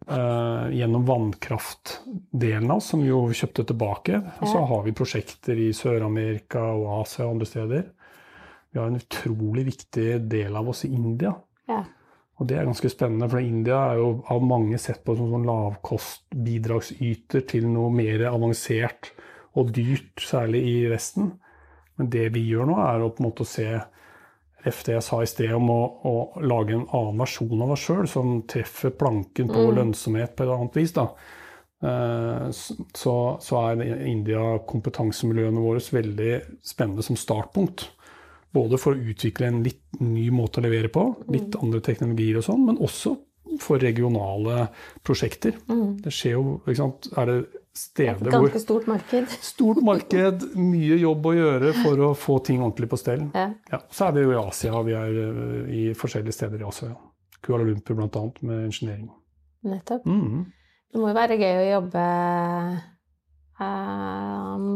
eh, 0.07 0.65
gjennom 0.79 1.07
vannkraftdelen 1.09 2.71
av 2.71 2.83
oss, 2.83 2.91
som 2.93 3.03
vi 3.03 3.09
jo 3.11 3.25
kjøpte 3.33 3.65
tilbake. 3.71 4.21
Og 4.39 4.51
så 4.51 4.65
har 4.71 4.85
vi 4.85 4.97
prosjekter 4.97 5.59
i 5.59 5.71
Sør-Amerika 5.77 6.63
og 6.77 7.01
Asia 7.01 7.27
og 7.27 7.39
andre 7.39 7.49
steder. 7.49 7.87
Vi 8.71 8.81
har 8.81 8.91
en 8.91 9.01
utrolig 9.01 9.65
viktig 9.73 10.11
del 10.29 10.57
av 10.57 10.69
oss 10.71 10.85
i 10.85 10.93
India. 10.93 11.33
Ja. 11.69 11.83
Og 12.39 12.47
det 12.47 12.61
er 12.61 12.69
ganske 12.69 12.91
spennende, 12.93 13.27
for 13.33 13.43
India 13.43 13.81
er 13.91 13.99
jo 13.99 14.11
av 14.31 14.45
mange 14.47 14.79
sett 14.79 15.01
på 15.03 15.17
som 15.19 15.33
sånn 15.33 15.49
lavkostbidragsyter 15.49 17.43
til 17.51 17.67
noe 17.73 17.91
mer 17.91 18.29
avansert 18.31 19.11
og 19.59 19.73
dyrt, 19.75 20.23
særlig 20.23 20.63
i 20.69 20.77
Vesten. 20.93 21.33
Men 21.99 22.11
det 22.15 22.29
vi 22.35 22.45
gjør 22.49 22.71
nå, 22.71 22.79
er 22.83 23.05
å 23.05 23.13
på 23.13 23.23
en 23.23 23.29
måte 23.29 23.47
se 23.49 23.69
ref 24.65 24.85
det 24.87 24.97
jeg 24.97 25.07
sa 25.07 25.21
i 25.23 25.29
sted 25.31 25.53
om 25.55 25.69
å, 25.71 25.81
å 26.09 26.15
lage 26.43 26.75
en 26.75 26.87
annen 26.95 27.21
versjon 27.23 27.63
av 27.65 27.75
oss 27.75 27.85
sjøl, 27.87 28.09
som 28.11 28.41
treffer 28.51 28.95
planken 28.95 29.51
på 29.51 29.69
mm. 29.69 29.75
lønnsomhet 29.79 30.35
på 30.37 30.47
et 30.47 30.55
annet 30.55 30.81
vis. 30.81 30.95
da. 30.97 31.07
Eh, 31.79 32.49
så, 32.51 33.15
så, 33.43 33.61
er 33.61 33.85
India 34.11 34.43
kompetansemiljøene 34.67 35.63
våre 35.63 35.83
veldig 35.99 36.33
spennende 36.67 37.07
som 37.07 37.19
startpunkt. 37.19 37.87
Både 38.55 38.81
for 38.81 38.97
å 38.97 39.11
utvikle 39.13 39.51
en 39.51 39.63
litt 39.63 40.01
ny 40.01 40.29
måte 40.35 40.63
å 40.63 40.65
levere 40.65 40.91
på, 40.93 41.05
litt 41.29 41.53
mm. 41.53 41.63
andre 41.63 41.83
teknologier 41.85 42.41
og 42.41 42.47
sånn, 42.49 42.67
men 42.71 42.83
også 42.83 43.15
for 43.63 43.81
regionale 43.83 44.69
prosjekter. 45.07 45.57
Mm. 45.69 45.99
Det 46.05 46.13
skjer 46.15 46.37
jo, 46.37 46.59
ikke 46.65 46.81
sant, 46.81 47.11
Er 47.19 47.31
det 47.31 47.39
steder 47.79 48.33
hvor 48.33 48.49
Ganske 48.49 48.63
stort 48.63 48.89
marked. 48.91 49.35
Stort 49.53 49.81
marked, 49.85 50.45
mye 50.59 50.99
jobb 50.99 51.31
å 51.31 51.35
gjøre 51.37 51.73
for 51.79 52.05
å 52.09 52.11
få 52.19 52.39
ting 52.47 52.63
ordentlig 52.65 52.91
på 52.91 52.99
stell. 53.01 53.25
Ja. 53.35 53.49
Ja, 53.71 53.81
så 53.95 54.09
er 54.09 54.17
vi 54.17 54.27
jo 54.27 54.35
i 54.35 54.41
Asia, 54.41 54.83
vi 54.87 54.97
er 54.99 55.23
eh, 55.25 55.73
i 55.81 55.85
forskjellige 55.99 56.37
steder 56.37 56.63
i 56.63 56.69
Asia. 56.69 56.93
Kuala 57.45 57.67
Lumpur 57.69 57.99
bl.a. 57.99 58.25
med 58.41 58.69
ingeniering. 58.69 59.09
Nettopp. 59.69 60.07
Mm. 60.07 60.47
Det 60.93 61.01
må 61.01 61.11
jo 61.11 61.17
være 61.19 61.39
gøy 61.39 61.59
å 61.61 61.67
jobbe 61.69 62.05
um, 63.61 64.69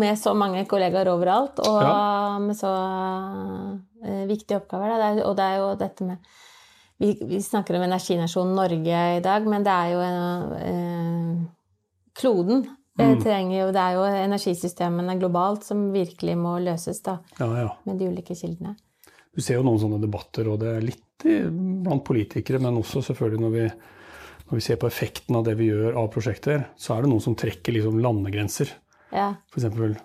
med 0.00 0.20
så 0.20 0.34
mange 0.38 0.62
kollegaer 0.70 1.10
overalt, 1.12 1.60
og 1.64 1.80
ja. 1.82 1.96
med 2.42 2.58
så 2.58 2.70
uh, 2.70 4.22
viktige 4.30 4.60
oppgaver. 4.60 4.94
Det 4.94 5.08
er, 5.08 5.24
og 5.26 5.36
det 5.38 5.48
er 5.48 5.60
jo 5.60 5.72
dette 5.80 6.06
med 6.06 6.30
vi, 7.00 7.14
vi, 7.24 7.38
snakker 7.40 7.78
om 7.78 7.86
energinasjonen 7.86 8.58
Norge 8.58 9.00
i 9.16 9.22
dag, 9.24 9.46
men 9.48 9.64
det 9.64 9.72
er 9.72 9.92
jo 9.94 10.00
en 10.04 10.18
uh, 10.52 11.48
kloden 12.18 12.64
mm. 12.98 13.20
trenger 13.22 13.56
jo 13.58 13.68
Det 13.74 13.82
er 13.82 13.96
jo 13.96 14.06
energisystemene 14.08 15.16
globalt 15.20 15.66
som 15.68 15.88
virkelig 15.94 16.36
må 16.38 16.56
løses, 16.62 17.02
da. 17.06 17.18
Ja, 17.38 17.50
ja. 17.58 17.70
Med 17.88 18.00
de 18.00 18.10
ulike 18.10 18.36
kildene. 18.38 18.76
Du 19.30 19.42
ser 19.44 19.60
jo 19.60 19.64
noen 19.66 19.80
sånne 19.80 20.00
debatter, 20.02 20.48
og 20.50 20.58
det 20.62 20.74
er 20.74 20.84
litt 20.84 21.06
blant 21.22 22.04
politikere, 22.06 22.60
men 22.62 22.78
også 22.80 23.02
selvfølgelig 23.10 23.42
når 23.44 23.50
vi, 23.54 23.64
når 24.48 24.58
vi 24.58 24.64
ser 24.64 24.78
på 24.80 24.88
effekten 24.88 25.36
av 25.38 25.44
det 25.46 25.56
vi 25.58 25.70
gjør 25.70 25.98
av 26.00 26.08
prosjekter, 26.12 26.64
så 26.80 26.96
er 26.96 27.04
det 27.04 27.12
noen 27.12 27.24
som 27.24 27.36
trekker 27.38 27.76
liksom 27.76 28.00
landegrenser. 28.02 28.72
Ja. 29.14 29.34
For 29.50 29.62
eksempel 29.62 29.98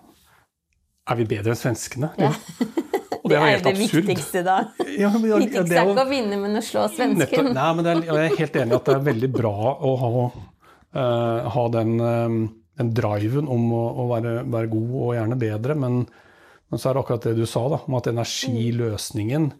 Er 1.06 1.14
vi 1.20 1.24
bedre 1.30 1.52
enn 1.54 1.58
svenskene? 1.58 2.10
Ja. 2.18 2.32
Og 3.26 3.30
det, 3.30 3.36
det 3.36 3.42
er 3.42 3.52
jo 3.52 3.58
det 3.58 3.70
absurd. 3.72 4.04
viktigste, 4.06 4.40
da. 4.46 4.56
Ja, 4.94 5.08
men, 5.10 5.24
ja, 5.26 5.38
viktigste 5.42 5.74
er 5.74 5.88
ikke 5.90 6.04
å 6.04 6.10
vinne, 6.10 6.36
men 6.38 6.58
å 6.58 6.62
slå 6.62 6.84
svensken. 6.94 7.48
Nei, 7.56 7.70
men 7.78 7.88
er, 7.90 8.02
jeg 8.06 8.18
er 8.22 8.36
helt 8.38 8.58
enig 8.60 8.74
i 8.74 8.76
at 8.76 8.86
det 8.86 8.94
er 8.94 9.06
veldig 9.08 9.30
bra 9.34 9.54
å 9.74 9.94
ha 10.02 10.10
ha 10.96 11.68
den, 11.74 11.96
uh, 12.00 12.36
den, 12.80 12.92
driven 12.96 13.48
om 13.52 13.70
å, 13.76 13.84
å 14.02 14.08
være, 14.14 14.40
være, 14.52 14.72
god 14.72 14.98
og 15.02 15.14
gjerne 15.16 15.40
bedre. 15.40 15.78
Men, 15.78 16.02
men, 16.06 16.80
så 16.80 16.90
er 16.90 16.96
det 16.96 17.04
akkurat 17.04 17.30
det 17.30 17.38
du 17.38 17.46
sa, 17.48 17.66
da, 17.72 17.80
om 17.86 17.98
at 17.98 18.10
energiløsningen 18.12 19.50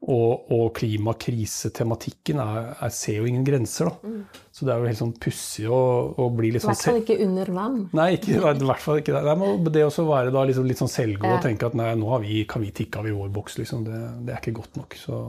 og, 0.00 0.46
og 0.54 0.70
klimakrisetematikken 0.78 2.38
er, 2.40 2.70
er, 2.72 2.92
ser 2.94 3.18
jo 3.18 3.26
ingen 3.28 3.44
grenser. 3.44 3.90
da. 3.90 4.08
Mm. 4.08 4.44
Så 4.56 4.64
det 4.64 4.72
er 4.72 4.80
jo 4.80 4.88
helt 4.88 5.00
sånn 5.02 5.12
pussig 5.20 5.66
å, 5.68 5.80
å, 6.16 6.28
bli 6.32 6.54
litt 6.54 6.64
sånn 6.64 6.72
I 6.72 6.78
hvert 6.78 6.86
fall 6.88 7.00
ikke 7.02 7.18
under 7.26 7.52
vann. 7.58 7.76
Nei, 7.98 8.08
ikke, 8.16 8.38
i 8.38 8.40
hvert 8.70 8.84
fall 8.84 9.02
ikke 9.02 9.12
det. 9.18 9.22
Det, 9.28 9.36
må, 9.42 9.52
det 9.68 9.84
å 9.84 10.06
være 10.08 10.32
da 10.32 10.46
liksom 10.48 10.68
litt 10.70 10.80
sånn 10.80 10.92
selvgod 10.92 11.28
ja. 11.28 11.36
og 11.36 11.44
tenke 11.44 11.68
at 11.68 11.76
nei, 11.76 11.92
nå 12.00 12.16
vi, 12.24 12.40
kan 12.48 12.64
vi 12.64 12.72
tikke 12.80 13.02
av 13.02 13.10
i 13.10 13.14
vår 13.16 13.28
boks, 13.34 13.60
liksom. 13.60 13.84
Det, 13.88 14.00
det 14.24 14.34
er 14.34 14.40
ikke 14.40 14.56
godt 14.62 14.80
nok. 14.80 14.96
Så, 14.96 15.20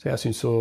så 0.00 0.12
jeg 0.14 0.24
syns 0.24 0.44
jo 0.46 0.54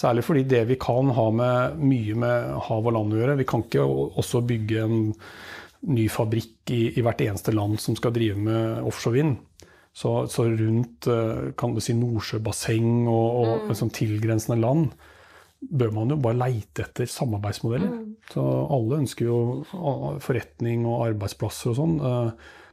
Særlig 0.00 0.24
fordi 0.24 0.46
det 0.48 0.62
vi 0.70 0.78
kan 0.80 1.10
ha 1.12 1.26
med 1.34 1.80
mye 1.82 2.16
med 2.22 2.56
hav 2.68 2.86
og 2.86 2.94
land 2.96 3.12
å 3.12 3.20
gjøre. 3.20 3.36
Vi 3.42 3.48
kan 3.48 3.64
ikke 3.66 3.84
også 3.84 4.40
bygge 4.48 4.84
en 4.86 4.98
ny 5.90 6.06
fabrikk 6.12 6.72
i, 6.72 6.82
i 6.96 7.04
hvert 7.04 7.20
eneste 7.24 7.52
land 7.56 7.80
som 7.80 7.96
skal 7.98 8.14
drive 8.16 8.40
med 8.40 8.80
offshore 8.88 9.18
vind. 9.18 9.36
Så, 9.92 10.26
så, 10.30 10.46
rundt 10.46 11.08
eh, 11.10 11.50
kan 11.58 11.74
du 11.74 11.80
si 11.82 11.96
Nordsjøbasseng 11.98 13.08
og, 13.10 13.26
og 13.40 13.48
mm. 13.50 13.64
liksom 13.72 13.90
tilgrensende 13.96 14.60
land 14.60 14.92
bør 15.60 15.90
man 15.92 16.14
jo 16.14 16.20
bare 16.22 16.38
leite 16.40 16.86
etter 16.86 17.10
samarbeidsmodeller. 17.10 17.90
Mm. 17.90 18.14
Så 18.32 18.44
alle 18.76 19.02
ønsker 19.02 19.26
jo 19.28 19.40
forretning 20.24 20.86
og 20.88 21.10
arbeidsplasser 21.10 21.74
og 21.74 21.76
sånn. 21.76 21.98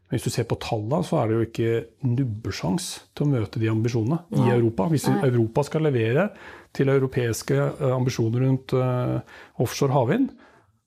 Men 0.08 0.16
hvis 0.16 0.28
du 0.30 0.32
ser 0.32 0.46
på 0.48 0.56
tallene, 0.64 1.04
så 1.04 1.18
er 1.20 1.28
det 1.28 1.36
jo 1.36 1.46
ikke 1.50 1.72
nubbesjans 2.08 2.86
til 3.12 3.26
å 3.26 3.32
møte 3.34 3.60
de 3.60 3.68
ambisjonene 3.72 4.22
ja. 4.32 4.46
i 4.46 4.54
Europa. 4.56 4.86
Hvis 4.94 5.10
Nei. 5.12 5.20
Europa 5.28 5.66
skal 5.68 5.84
levere 5.84 6.30
til 6.78 6.92
europeiske 6.94 7.58
eh, 7.58 7.92
ambisjoner 7.92 8.46
rundt 8.46 8.76
uh, 8.78 9.18
offshore 9.64 9.92
havvind, 9.92 10.30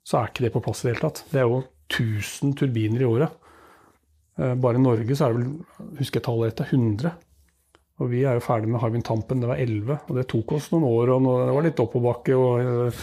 så 0.08 0.22
er 0.22 0.30
ikke 0.30 0.46
det 0.46 0.52
på 0.54 0.62
plass 0.64 0.80
i 0.80 0.88
det 0.88 0.94
hele 0.94 1.04
tatt. 1.04 1.24
Det 1.28 1.42
er 1.42 1.50
jo 1.50 1.60
1000 1.90 2.54
turbiner 2.62 3.04
i 3.04 3.10
året. 3.10 3.36
Uh, 4.40 4.54
bare 4.56 4.80
i 4.80 4.86
Norge 4.86 5.12
så 5.18 5.26
er 5.26 5.36
det 5.36 5.42
vel, 5.42 5.90
husker 6.00 6.22
jeg 6.22 6.28
tallet 6.30 6.54
etter, 6.54 6.72
100. 6.72 7.12
Og 8.00 8.08
vi 8.14 8.24
er 8.24 8.38
jo 8.38 8.46
ferdig 8.46 8.72
med 8.72 8.80
Hywind 8.80 9.04
Tampen, 9.04 9.44
det 9.44 9.50
var 9.50 9.60
11. 9.60 9.98
Og 10.08 10.16
det 10.16 10.24
tok 10.32 10.56
oss 10.56 10.70
noen 10.72 10.88
år, 10.88 11.12
og 11.12 11.28
det 11.28 11.56
var 11.58 11.68
litt 11.68 11.84
oppoverbakke 11.84 12.40
og, 12.40 12.94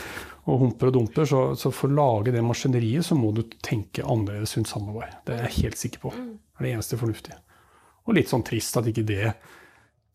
og 0.47 0.61
humper 0.63 0.89
og 0.89 0.95
dumper. 0.95 1.27
Så, 1.27 1.41
så, 1.59 1.71
for 1.75 1.91
å 1.91 1.97
lage 1.97 2.33
det 2.35 2.43
maskineriet, 2.45 3.05
så 3.05 3.17
må 3.19 3.33
du 3.35 3.43
tenke 3.63 4.05
annerledes 4.05 4.55
rundt 4.57 4.71
samarbeid. 4.71 5.19
Det 5.27 5.35
er 5.35 5.45
jeg 5.47 5.57
helt 5.67 5.81
sikker 5.81 6.03
på. 6.07 6.13
Mm. 6.15 6.33
Det 6.39 6.63
er 6.63 6.67
det 6.67 6.73
eneste 6.77 6.99
fornuftige. 6.99 7.39
Og 8.07 8.15
litt 8.15 8.31
sånn 8.31 8.45
trist 8.47 8.79
at 8.79 8.87
ikke 8.87 9.05
det 9.07 9.31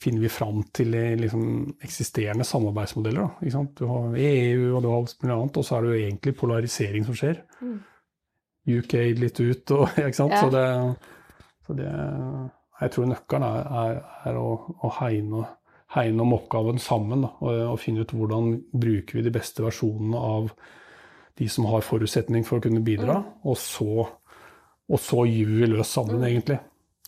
finner 0.02 0.24
vi 0.24 0.30
fram 0.32 0.62
til 0.74 0.96
liksom, 1.20 1.44
eksisterende 1.84 2.46
samarbeidsmodeller. 2.46 3.36
Da, 3.44 3.62
du 3.78 3.84
har 3.86 4.16
EU 4.18 4.64
og 4.72 4.82
du 4.82 4.88
har 4.88 4.96
alt 4.96 5.16
mulig 5.22 5.34
annet, 5.36 5.60
og 5.60 5.66
så 5.66 5.76
er 5.76 5.84
det 5.84 5.92
jo 5.92 6.04
egentlig 6.06 6.36
polarisering 6.40 7.06
som 7.06 7.18
skjer. 7.18 7.42
Mm. 7.62 7.76
UK 8.72 8.92
litt 9.18 9.40
ut 9.42 9.74
og 9.76 9.86
ikke 10.06 10.18
sant. 10.18 10.34
Ja. 10.34 10.42
Så, 10.42 10.50
det, 10.54 11.46
så 11.66 11.78
det, 11.78 11.90
Jeg 12.80 12.94
tror 12.94 13.10
nøkkelen 13.12 13.46
er, 13.46 13.70
er, 13.82 14.00
er 14.30 14.40
å, 14.40 14.48
å, 14.82 14.92
hegne, 15.00 15.44
hegne 15.92 16.24
om 16.24 16.34
oppgaven 16.36 16.80
sammen 16.82 17.26
da, 17.26 17.32
og, 17.42 17.62
og, 17.74 17.78
finne 17.80 18.04
ut 18.04 18.14
hvordan 18.16 18.54
bruker 18.72 19.18
vi 19.18 19.24
de 19.26 19.34
beste 19.34 19.64
versjonene 19.64 20.18
av 20.18 20.50
de 21.40 21.48
som 21.48 21.68
har 21.70 21.84
forutsetning 21.84 22.44
for 22.48 22.58
å 22.58 22.64
kunne 22.64 22.82
bidra, 22.84 23.18
mm. 23.22 23.30
og, 23.48 23.56
så, 23.60 24.04
og 24.88 25.00
så 25.00 25.24
gyver 25.28 25.62
vi 25.62 25.70
løs 25.72 25.94
sammen, 25.96 26.20
mm. 26.20 26.28
egentlig. 26.28 26.58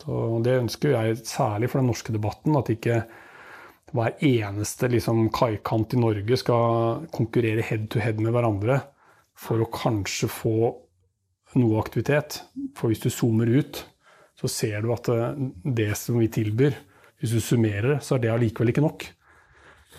Så 0.00 0.22
Det 0.44 0.56
ønsker 0.62 0.96
jeg 0.96 1.20
særlig 1.28 1.70
for 1.70 1.80
den 1.80 1.90
norske 1.92 2.14
debatten, 2.14 2.56
at 2.58 2.72
ikke 2.72 3.02
hver 3.94 4.16
eneste 4.26 4.88
liksom, 4.90 5.28
kaikant 5.34 5.94
i 5.94 6.00
Norge 6.00 6.38
skal 6.40 7.04
konkurrere 7.14 7.62
head 7.62 7.86
to 7.92 8.02
head 8.02 8.18
med 8.18 8.34
hverandre 8.34 8.80
for 9.38 9.62
å 9.62 9.70
kanskje 9.70 10.30
få 10.30 10.56
noe 11.60 11.78
aktivitet. 11.78 12.40
For 12.74 12.90
hvis 12.90 13.04
du 13.04 13.10
zoomer 13.12 13.50
ut, 13.54 13.84
så 14.40 14.50
ser 14.50 14.82
du 14.82 14.90
at 14.94 15.08
eh, 15.12 15.38
det 15.62 15.92
som 15.98 16.18
vi 16.18 16.28
tilbyr, 16.32 16.74
hvis 17.24 17.34
du 17.34 17.40
summerer 17.40 17.94
det, 17.94 18.00
så 18.04 18.16
er 18.16 18.24
det 18.24 18.32
allikevel 18.34 18.74
ikke 18.74 18.84
nok. 18.84 19.06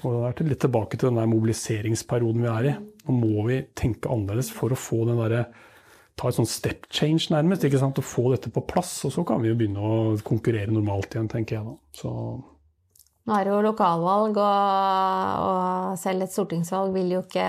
Og 0.05 0.17
det 0.21 0.43
er 0.43 0.49
litt 0.51 0.61
tilbake 0.61 0.97
til 0.99 1.09
den 1.09 1.17
der 1.17 1.29
mobiliseringsperioden 1.31 2.43
vi 2.43 2.51
er 2.51 2.67
i. 2.69 2.73
Nå 3.07 3.15
må 3.17 3.45
vi 3.47 3.63
tenke 3.77 4.11
annerledes 4.13 4.51
for 4.53 4.73
å 4.73 4.77
få 4.77 5.07
den 5.09 5.17
derre 5.17 5.47
ta 6.15 6.29
et 6.29 6.37
sånn 6.37 6.47
step 6.47 6.85
change, 6.93 7.27
nærmest. 7.33 7.65
ikke 7.65 7.81
sant, 7.81 7.97
Og 7.99 8.07
få 8.07 8.29
dette 8.31 8.51
på 8.53 8.63
plass. 8.67 8.93
Og 9.07 9.11
så 9.11 9.25
kan 9.27 9.41
vi 9.41 9.49
jo 9.49 9.57
begynne 9.57 9.81
å 9.81 9.95
konkurrere 10.23 10.71
normalt 10.71 11.15
igjen, 11.15 11.31
tenker 11.31 11.57
jeg 11.57 11.65
da. 11.65 11.75
Så 11.91 12.11
nå 13.25 13.33
er 13.33 13.47
det 13.47 13.53
jo 13.55 13.61
lokalvalg, 13.65 14.37
og, 14.37 15.45
og, 15.49 15.95
selv 15.97 16.21
et 16.21 16.33
stortingsvalg 16.33 16.91
vil 16.93 17.15
jo 17.15 17.23
ikke 17.23 17.45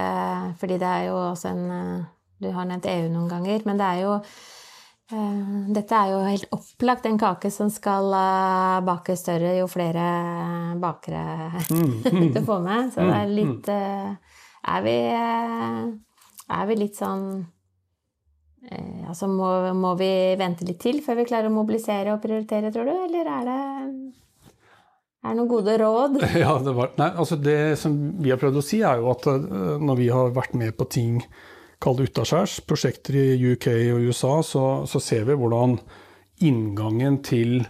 Fordi 0.56 0.78
det 0.80 0.88
er 0.88 1.02
jo 1.10 1.18
også 1.18 1.50
en 1.50 2.06
Du 2.40 2.48
har 2.48 2.64
nevnt 2.64 2.88
EU 2.88 3.10
noen 3.12 3.28
ganger, 3.28 3.60
men 3.68 3.76
det 3.76 3.84
er 3.84 4.00
jo 4.06 4.14
Dette 5.06 5.94
er 5.94 6.10
jo 6.10 6.22
helt 6.26 6.46
opplagt 6.50 7.04
en 7.06 7.18
kake 7.20 7.50
som 7.54 7.68
skal 7.70 8.10
bake 8.86 9.14
større 9.14 9.52
jo 9.60 9.68
flere 9.70 10.06
bakere 10.82 11.60
mm. 11.70 11.92
du 12.34 12.40
får 12.42 12.64
med. 12.64 12.90
Så 12.90 13.06
det 13.06 13.14
er 13.14 13.30
mm. 13.30 13.36
litt 13.36 13.70
uh, 13.70 14.40
er, 14.74 14.80
vi, 14.82 14.96
er 16.58 16.66
vi 16.70 16.78
litt 16.80 16.98
sånn 16.98 17.28
Altså 19.06 19.28
må, 19.30 19.46
må 19.78 19.92
vi 19.94 20.10
vente 20.34 20.66
litt 20.66 20.80
til 20.82 20.96
før 21.04 21.20
vi 21.20 21.26
klarer 21.28 21.46
å 21.46 21.54
mobilisere 21.54 22.10
og 22.10 22.18
prioritere, 22.24 22.72
tror 22.74 22.88
du, 22.88 22.96
eller 23.04 23.28
er 23.30 23.44
det 23.46 23.58
er 25.26 25.34
det 25.34 25.38
noen 25.40 25.50
gode 25.50 25.76
råd? 25.78 26.18
Ja, 26.42 26.56
det, 26.62 26.72
var, 26.74 26.92
nei, 26.98 27.12
altså 27.18 27.38
det 27.38 27.76
som 27.80 27.94
vi 28.22 28.32
har 28.32 28.40
prøvd 28.42 28.58
å 28.58 28.64
si, 28.64 28.80
er 28.86 29.02
jo 29.02 29.12
at 29.12 29.26
når 29.82 29.98
vi 29.98 30.08
har 30.10 30.34
vært 30.34 30.54
med 30.58 30.74
på 30.78 30.86
ting 30.90 31.20
kall 31.86 32.00
det 32.00 32.10
utaskjærs, 32.10 32.58
prosjekter 32.66 33.14
i 33.20 33.52
UK 33.52 33.68
og 33.94 34.08
USA, 34.08 34.34
så, 34.42 34.64
så, 34.90 35.02
ser 35.02 35.26
vi 35.28 35.36
hvordan 35.38 35.76
inngangen 36.42 37.20
til 37.24 37.60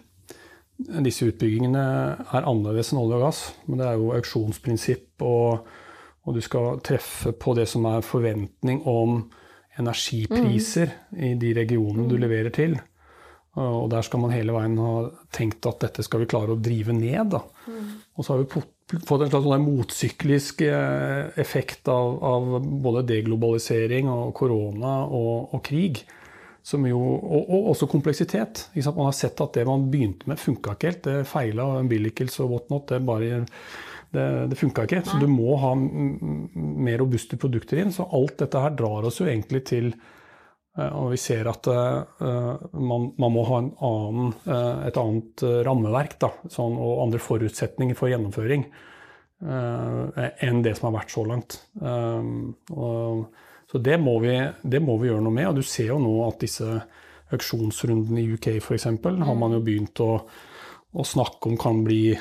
disse 1.04 1.28
utbyggingene 1.28 1.82
er 2.24 2.46
annerledes 2.48 2.92
enn 2.92 3.00
olje 3.02 3.18
og 3.18 3.24
gass. 3.26 3.42
Men 3.68 3.80
det 3.80 3.88
er 3.90 4.00
jo 4.00 4.14
auksjonsprinsipp, 4.16 5.24
og, 5.24 5.68
og, 6.24 6.36
du 6.36 6.42
skal 6.44 6.80
treffe 6.84 7.34
på 7.36 7.56
det 7.58 7.68
som 7.68 7.84
er 7.90 8.04
forventning 8.04 8.82
om 8.88 9.22
energipriser 9.76 10.92
mm. 11.10 11.20
i 11.20 11.32
de 11.40 11.52
regionene 11.58 12.08
du 12.08 12.16
leverer 12.20 12.54
til. 12.56 12.78
Og 13.56 13.88
der 13.92 14.04
skal 14.04 14.20
man 14.20 14.32
hele 14.32 14.52
veien 14.52 14.76
ha 14.80 14.94
tenkt 15.32 15.64
at 15.68 15.80
dette 15.84 16.04
skal 16.04 16.22
vi 16.22 16.28
klare 16.28 16.56
å 16.56 16.60
drive 16.60 16.92
ned. 16.96 17.36
Mm. 17.68 17.92
Og 18.16 18.24
så 18.24 18.32
har 18.32 18.42
vi 18.42 18.50
fått 18.86 19.24
en 19.24 19.30
slags 19.32 19.46
sånn 19.46 19.64
motsyklisk 19.64 20.62
eh, 20.66 21.26
effekt 21.42 21.88
av, 21.90 22.20
av, 22.24 22.52
både 22.62 23.02
deglobalisering 23.08 24.10
og 24.10 24.30
korona 24.38 25.00
og, 25.06 25.56
og 25.56 25.62
krig. 25.66 26.04
Jo, 26.66 26.98
og, 26.98 27.42
og, 27.44 27.68
også 27.72 27.86
kompleksitet. 27.90 28.64
Man 28.88 29.06
har 29.06 29.14
sett 29.14 29.40
at 29.42 29.54
det 29.54 29.66
man 29.68 29.86
begynte 29.90 30.26
med, 30.30 30.40
funka 30.42 30.74
ikke 30.74 30.90
helt. 30.90 31.04
Det 31.04 31.28
feila, 31.30 31.68
umbilicals 31.82 32.40
og 32.42 32.56
whatnot. 32.56 32.88
Det, 32.90 32.98
bare, 33.06 33.44
det, 34.14 34.26
det 34.50 34.58
funka 34.58 34.86
ikke. 34.86 35.04
Så 35.06 35.20
du 35.22 35.28
må 35.30 35.54
ha 35.62 35.74
mer 35.78 36.98
robuste 37.02 37.38
produkter 37.38 37.82
inn. 37.82 37.94
Så 37.94 38.08
alt 38.10 38.38
dette 38.42 38.62
her 38.62 38.74
drar 38.78 39.06
oss 39.06 39.20
jo 39.22 39.28
egentlig 39.30 39.62
til 39.70 39.92
og 40.76 41.14
vi 41.14 41.18
ser 41.20 41.48
at 41.48 41.68
uh, 41.72 42.64
man, 42.76 43.08
man, 43.16 43.32
må 43.32 43.44
ha 43.48 43.60
annen, 43.62 44.34
uh, 44.44 44.82
et 44.84 44.98
annet 45.00 45.44
rammeverk 45.64 46.18
da, 46.20 46.30
sånn, 46.52 46.76
og 46.76 47.06
andre 47.06 47.20
forutsetninger 47.22 47.96
for 47.96 48.12
gjennomføring 48.12 48.68
enn 49.36 50.62
det 50.64 50.70
som 50.78 50.86
har 50.86 50.94
vært 50.94 51.10
så 51.12 51.22
langt. 51.28 51.54
Og, 51.76 53.18
så 53.68 53.80
det 53.84 53.98
må, 54.00 54.14
vi, 54.22 54.32
det 54.64 54.78
må, 54.80 54.94
vi, 54.96 55.10
gjøre 55.10 55.26
noe 55.26 55.36
med. 55.36 55.50
Og 55.50 55.58
du 55.58 55.66
ser 55.68 55.90
jo 55.90 55.98
nå 56.00 56.14
at 56.24 56.38
disse 56.40 56.64
auksjonsrundene 57.36 58.22
i 58.22 58.30
UK 58.32 58.48
f.eks. 58.62 58.86
Mm. 58.96 59.26
har 59.28 59.36
man 59.36 59.52
jo 59.52 59.60
begynt 59.66 60.00
å, 60.00 60.08
å 60.88 61.04
snakke 61.04 61.52
om 61.52 61.58
kan 61.60 61.82
bli 61.84 62.16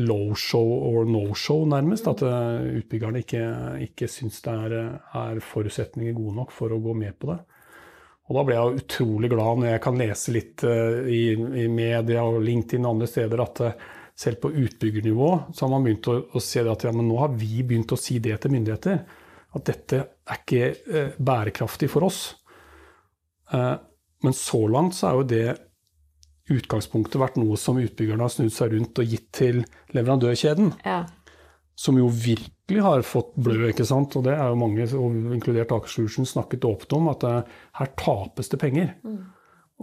low 0.00 0.32
show 0.32 0.72
or 0.88 1.04
no 1.04 1.26
show, 1.36 1.66
nærmest. 1.68 2.08
At 2.08 2.24
utbyggerne 2.24 3.20
ikke, 3.20 3.44
ikke 3.90 4.08
syns 4.08 4.40
det 4.48 4.56
er, 4.56 4.78
er 5.12 5.44
forutsetninger 5.44 6.16
gode 6.16 6.38
nok 6.40 6.56
for 6.56 6.72
å 6.72 6.80
gå 6.88 6.96
med 6.96 7.20
på 7.20 7.34
det. 7.34 7.42
Og 8.26 8.34
da 8.34 8.42
ble 8.46 8.56
jeg 8.56 8.80
utrolig 8.80 9.30
glad 9.30 9.60
når 9.60 9.70
jeg 9.70 9.82
kan 9.84 10.00
lese 10.00 10.32
litt 10.34 10.64
uh, 10.66 11.04
i, 11.06 11.20
i, 11.34 11.66
media 11.70 12.24
og 12.26 12.40
LinkedIn 12.42 12.86
og 12.86 12.96
andre 12.96 13.10
steder 13.10 13.42
at 13.44 13.62
uh, 13.62 13.84
selv 14.16 14.40
på 14.42 14.50
utbyggernivå 14.64 15.28
så 15.52 15.64
har 15.64 15.72
man 15.74 15.86
begynt 15.86 16.08
å, 16.10 16.16
å 16.34 16.42
se 16.42 16.64
at 16.64 16.86
ja, 16.88 16.94
nå 16.96 17.20
har 17.20 17.36
vi 17.38 17.62
begynt 17.62 17.94
å 17.94 18.00
si 18.00 18.18
det 18.22 18.38
til 18.42 18.54
myndigheter. 18.56 18.98
At 19.56 19.68
dette 19.68 20.00
er 20.02 20.40
ikke 20.40 20.72
uh, 20.90 21.12
bærekraftig 21.18 21.90
for 21.92 22.08
oss. 22.08 22.24
men 23.46 24.34
så 24.34 24.58
langt 24.66 24.96
så 24.96 25.06
er 25.06 25.14
jo 25.14 25.26
det 25.30 25.58
utgangspunktet 26.50 27.20
vært 27.20 27.36
noe 27.38 27.54
som 27.58 27.78
utbyggerne 27.78 28.26
har 28.26 28.32
snudd 28.32 28.50
seg 28.54 28.72
rundt 28.74 28.98
og 28.98 29.06
gitt 29.06 29.28
til 29.38 29.60
leverandørkjeden. 29.94 30.72
Ja 30.82 31.04
som 31.76 31.98
jo 32.00 32.08
virkelig 32.08 32.82
har 32.82 33.02
fått 33.04 33.34
blø, 33.36 33.68
ikke 33.70 33.86
sant. 33.86 34.16
Og 34.16 34.24
det 34.26 34.34
er 34.34 34.48
jo 34.48 34.60
mange, 34.60 34.86
inkludert 35.36 35.74
Akershusjen, 35.76 36.28
snakket 36.28 36.64
åpent 36.64 36.96
om 36.96 37.10
at 37.12 37.26
uh, 37.28 37.58
her 37.80 37.90
tapes 38.00 38.48
det 38.52 38.60
penger. 38.62 38.94
Mm. 39.04 39.18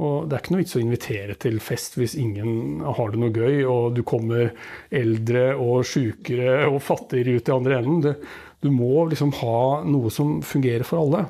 Og 0.03 0.25
det 0.25 0.35
er 0.35 0.41
ikke 0.41 0.55
noe 0.55 0.63
vits 0.63 0.73
å 0.79 0.81
invitere 0.81 1.35
til 1.37 1.59
fest 1.61 1.99
hvis 1.99 2.15
ingen 2.17 2.81
har 2.81 3.13
det 3.13 3.19
noe 3.21 3.29
gøy, 3.29 3.59
og 3.69 3.93
du 3.93 4.01
kommer 4.07 4.49
eldre 4.89 5.51
og 5.53 5.85
sjukere 5.85 6.63
og 6.65 6.81
fattigere 6.81 7.37
ut 7.37 7.51
i 7.51 7.53
andre 7.53 7.77
enden. 7.77 8.01
Du, 8.01 8.11
du 8.65 8.71
må 8.73 9.05
liksom 9.11 9.35
ha 9.43 9.83
noe 9.85 10.09
som 10.13 10.39
fungerer 10.41 10.87
for 10.87 11.05
alle. 11.05 11.27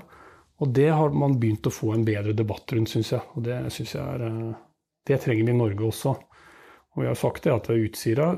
Og 0.64 0.72
det 0.72 0.88
har 0.96 1.12
man 1.12 1.36
begynt 1.42 1.68
å 1.68 1.74
få 1.76 1.92
en 1.92 2.06
bedre 2.08 2.32
debatt 2.38 2.72
rundt, 2.72 2.94
syns 2.94 3.12
jeg. 3.12 3.24
Og 3.36 3.44
det 3.44 3.60
synes 3.76 3.98
jeg 3.98 4.04
er 4.04 4.28
eh, 4.30 4.54
Det 5.04 5.20
trenger 5.20 5.50
vi 5.50 5.52
i 5.52 5.60
Norge 5.60 5.90
også. 5.90 6.16
Og 6.94 7.02
vi 7.04 7.10
har 7.10 7.20
sagt 7.20 7.44
det 7.44 7.52
at 7.52 7.68
Utsira 7.74 8.30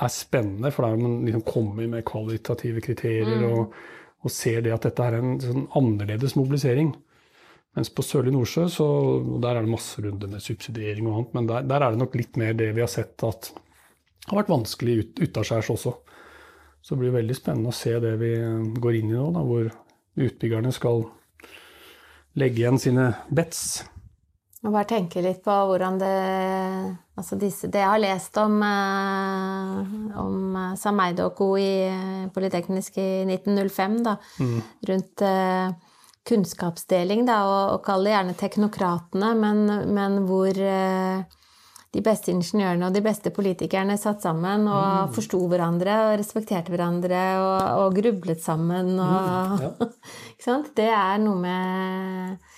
er 0.00 0.12
spennende, 0.12 0.70
for 0.72 0.86
der 0.86 1.00
man 1.00 1.24
liksom 1.26 1.44
kommer 1.46 1.88
med 1.88 2.04
kvalitative 2.08 2.80
kriterier 2.84 3.42
mm. 3.42 3.48
og, 3.50 3.74
og, 4.22 4.30
ser 4.32 4.62
det 4.64 4.72
at 4.72 4.86
dette 4.88 5.08
er 5.08 5.18
en 5.18 5.34
sånn 5.42 5.66
annerledes 5.78 6.36
mobilisering. 6.38 6.94
Mens 7.76 7.90
på 7.92 8.04
Sørlige 8.04 8.36
Nordsjø 8.36 8.66
så, 8.72 8.86
der 9.40 9.56
er 9.56 9.64
det 9.64 9.72
masse 9.72 10.02
runder 10.04 10.30
med 10.32 10.44
subsidiering 10.44 11.08
og 11.08 11.18
annet, 11.18 11.36
men 11.36 11.50
der, 11.50 11.68
der, 11.68 11.84
er 11.84 11.94
det 11.94 12.02
nok 12.02 12.16
litt 12.20 12.40
mer 12.40 12.56
det 12.56 12.72
vi 12.76 12.84
har 12.84 12.92
sett 12.92 13.24
at 13.28 13.52
har 14.28 14.38
vært 14.38 14.52
vanskelig 14.52 14.98
ut, 15.00 15.22
utaskjærs 15.24 15.72
også. 15.72 15.94
Så 16.82 16.94
det 16.94 17.04
blir 17.04 17.16
veldig 17.16 17.36
spennende 17.36 17.72
å 17.72 17.76
se 17.76 17.94
det 18.02 18.12
vi 18.20 18.32
går 18.82 18.98
inn 18.98 19.10
i 19.12 19.16
nå, 19.16 19.30
da, 19.34 19.42
hvor 19.46 19.70
utbyggerne 20.22 20.72
skal 20.74 21.04
legge 22.38 22.62
igjen 22.62 22.80
sine 22.80 23.08
bets. 23.34 23.82
Og 24.62 24.70
bare 24.70 24.86
tenke 24.86 25.22
litt 25.24 25.42
på 25.42 25.54
hvordan 25.68 25.98
det 25.98 26.12
Altså 27.12 27.36
disse 27.36 27.68
Det 27.68 27.82
jeg 27.82 27.90
har 27.90 28.00
lest 28.00 28.38
om, 28.40 28.54
eh, 28.64 30.18
om 30.18 30.56
eh, 30.56 31.30
co. 31.36 31.56
i 31.58 31.72
eh, 31.88 32.28
Politeknisk 32.32 32.96
i 32.96 33.24
1905, 33.28 34.02
da, 34.02 34.16
mm. 34.40 34.62
rundt 34.88 35.22
kunnskapsdeling, 36.24 37.26
da, 37.26 37.42
og, 37.44 37.74
og 37.74 37.84
kall 37.84 38.04
det 38.06 38.14
gjerne 38.14 38.34
teknokratene, 38.38 39.34
men, 39.34 39.66
men 39.92 40.20
hvor 40.24 40.54
de 41.92 42.00
beste 42.00 42.30
ingeniørene 42.32 42.86
og 42.86 42.94
de 42.94 43.02
beste 43.04 43.32
politikerne 43.34 43.98
satt 44.00 44.22
sammen 44.22 44.64
og 44.70 45.10
mm. 45.10 45.12
forsto 45.16 45.42
hverandre 45.50 45.98
og 46.06 46.14
respekterte 46.22 46.72
hverandre 46.72 47.24
og, 47.42 47.58
og 47.82 47.98
grublet 47.98 48.40
sammen 48.40 48.94
og 48.94 49.58
mm, 49.58 49.66
ja. 49.66 49.90
Ikke 50.32 50.46
sant? 50.46 50.72
Det 50.78 50.88
er 50.88 51.20
noe 51.20 51.42
med 51.42 52.51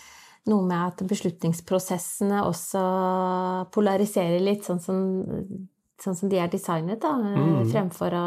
noe 0.50 0.64
med 0.68 0.80
at 0.90 1.04
beslutningsprosessene 1.08 2.42
også 2.44 2.82
polariserer 3.74 4.42
litt, 4.44 4.66
sånn 4.66 4.82
som, 4.82 4.98
sånn 6.00 6.18
som 6.18 6.32
de 6.32 6.40
er 6.40 6.50
designet, 6.52 7.00
da, 7.02 7.14
mm. 7.16 7.62
fremfor 7.72 8.16
å, 8.18 8.26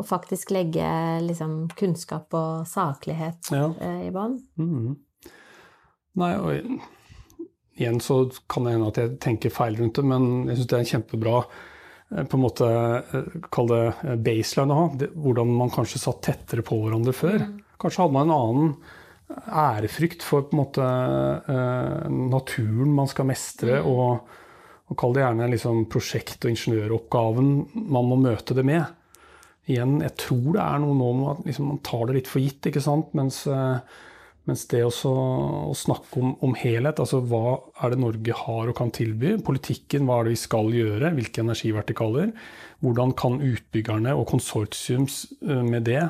å, 0.00 0.06
faktisk 0.06 0.54
legge 0.56 0.86
liksom, 1.26 1.66
kunnskap 1.76 2.32
og 2.38 2.64
saklighet 2.70 3.52
ja. 3.52 3.66
eh, 3.76 4.06
i 4.08 4.14
bånn. 4.14 4.38
Mm. 4.60 4.96
Nei, 6.20 6.32
og 6.40 6.80
igjen 7.80 8.00
så 8.04 8.22
kan 8.50 8.64
det 8.64 8.74
hende 8.74 8.88
at 8.90 9.00
jeg 9.00 9.18
tenker 9.22 9.52
feil 9.54 9.76
rundt 9.78 10.00
det, 10.00 10.06
men 10.06 10.48
jeg 10.48 10.60
syns 10.60 10.70
det 10.70 10.78
er 10.78 10.86
en 10.86 10.90
kjempebra 10.94 11.36
eh, 11.42 12.24
på 12.24 12.38
en 12.38 12.44
måte, 12.46 12.70
eh, 12.70 13.36
Kall 13.52 13.70
det 13.70 13.82
eh, 13.90 14.16
baseline 14.30 14.74
å 14.74 14.80
ha. 14.80 15.10
Hvordan 15.26 15.52
man 15.60 15.72
kanskje 15.74 16.02
satt 16.02 16.24
tettere 16.26 16.64
på 16.66 16.80
hverandre 16.80 17.14
før. 17.16 17.44
Mm. 17.44 17.60
Kanskje 17.80 18.04
hadde 18.04 18.16
man 18.16 18.28
en 18.32 18.36
annen 18.36 18.74
ærefrykt 19.30 20.24
for 20.26 20.46
på 20.46 20.56
en 20.56 20.60
måte 20.60 20.84
uh, 20.84 22.06
naturen 22.10 22.94
man 22.94 23.10
skal 23.10 23.28
mestre, 23.30 23.80
mm. 23.80 23.90
og, 23.90 24.38
og 24.90 24.98
kall 24.98 25.14
det 25.16 25.24
gjerne 25.24 25.50
liksom 25.52 25.84
prosjekt- 25.92 26.46
og 26.46 26.54
ingeniøroppgaven 26.54 27.52
man 27.94 28.10
må 28.10 28.18
møte 28.20 28.56
det 28.58 28.66
med. 28.66 28.96
Igjen, 29.70 29.98
jeg 30.02 30.16
tror 30.18 30.54
det 30.56 30.62
er 30.62 30.78
noe 30.82 30.96
nå 30.98 31.10
med 31.18 31.32
at 31.34 31.42
liksom, 31.50 31.74
man 31.74 31.82
tar 31.86 32.06
det 32.08 32.16
litt 32.16 32.30
for 32.30 32.42
gitt, 32.42 32.70
ikke 32.70 32.82
sant. 32.82 33.12
Mens, 33.14 33.42
eh, 33.46 34.00
mens 34.48 34.64
det 34.72 34.80
også, 34.86 35.12
å 35.70 35.76
snakke 35.78 36.18
om, 36.18 36.32
om, 36.42 36.56
helhet, 36.58 37.02
altså 37.02 37.20
hva 37.22 37.60
er 37.84 37.92
det 37.92 38.00
Norge 38.02 38.38
har 38.40 38.72
og 38.72 38.76
kan 38.80 38.90
tilby? 38.94 39.36
Politikken, 39.46 40.08
hva 40.08 40.18
er 40.18 40.26
det 40.26 40.34
vi 40.34 40.42
skal 40.42 40.72
gjøre? 40.74 41.12
Hvilke 41.18 41.44
energivertikaler? 41.44 42.32
Hvordan 42.82 43.14
kan 43.20 43.38
utbyggerne 43.44 44.16
og 44.16 44.26
konsortiums 44.32 45.22
eh, 45.44 45.62
med 45.62 45.86
det 45.86 46.02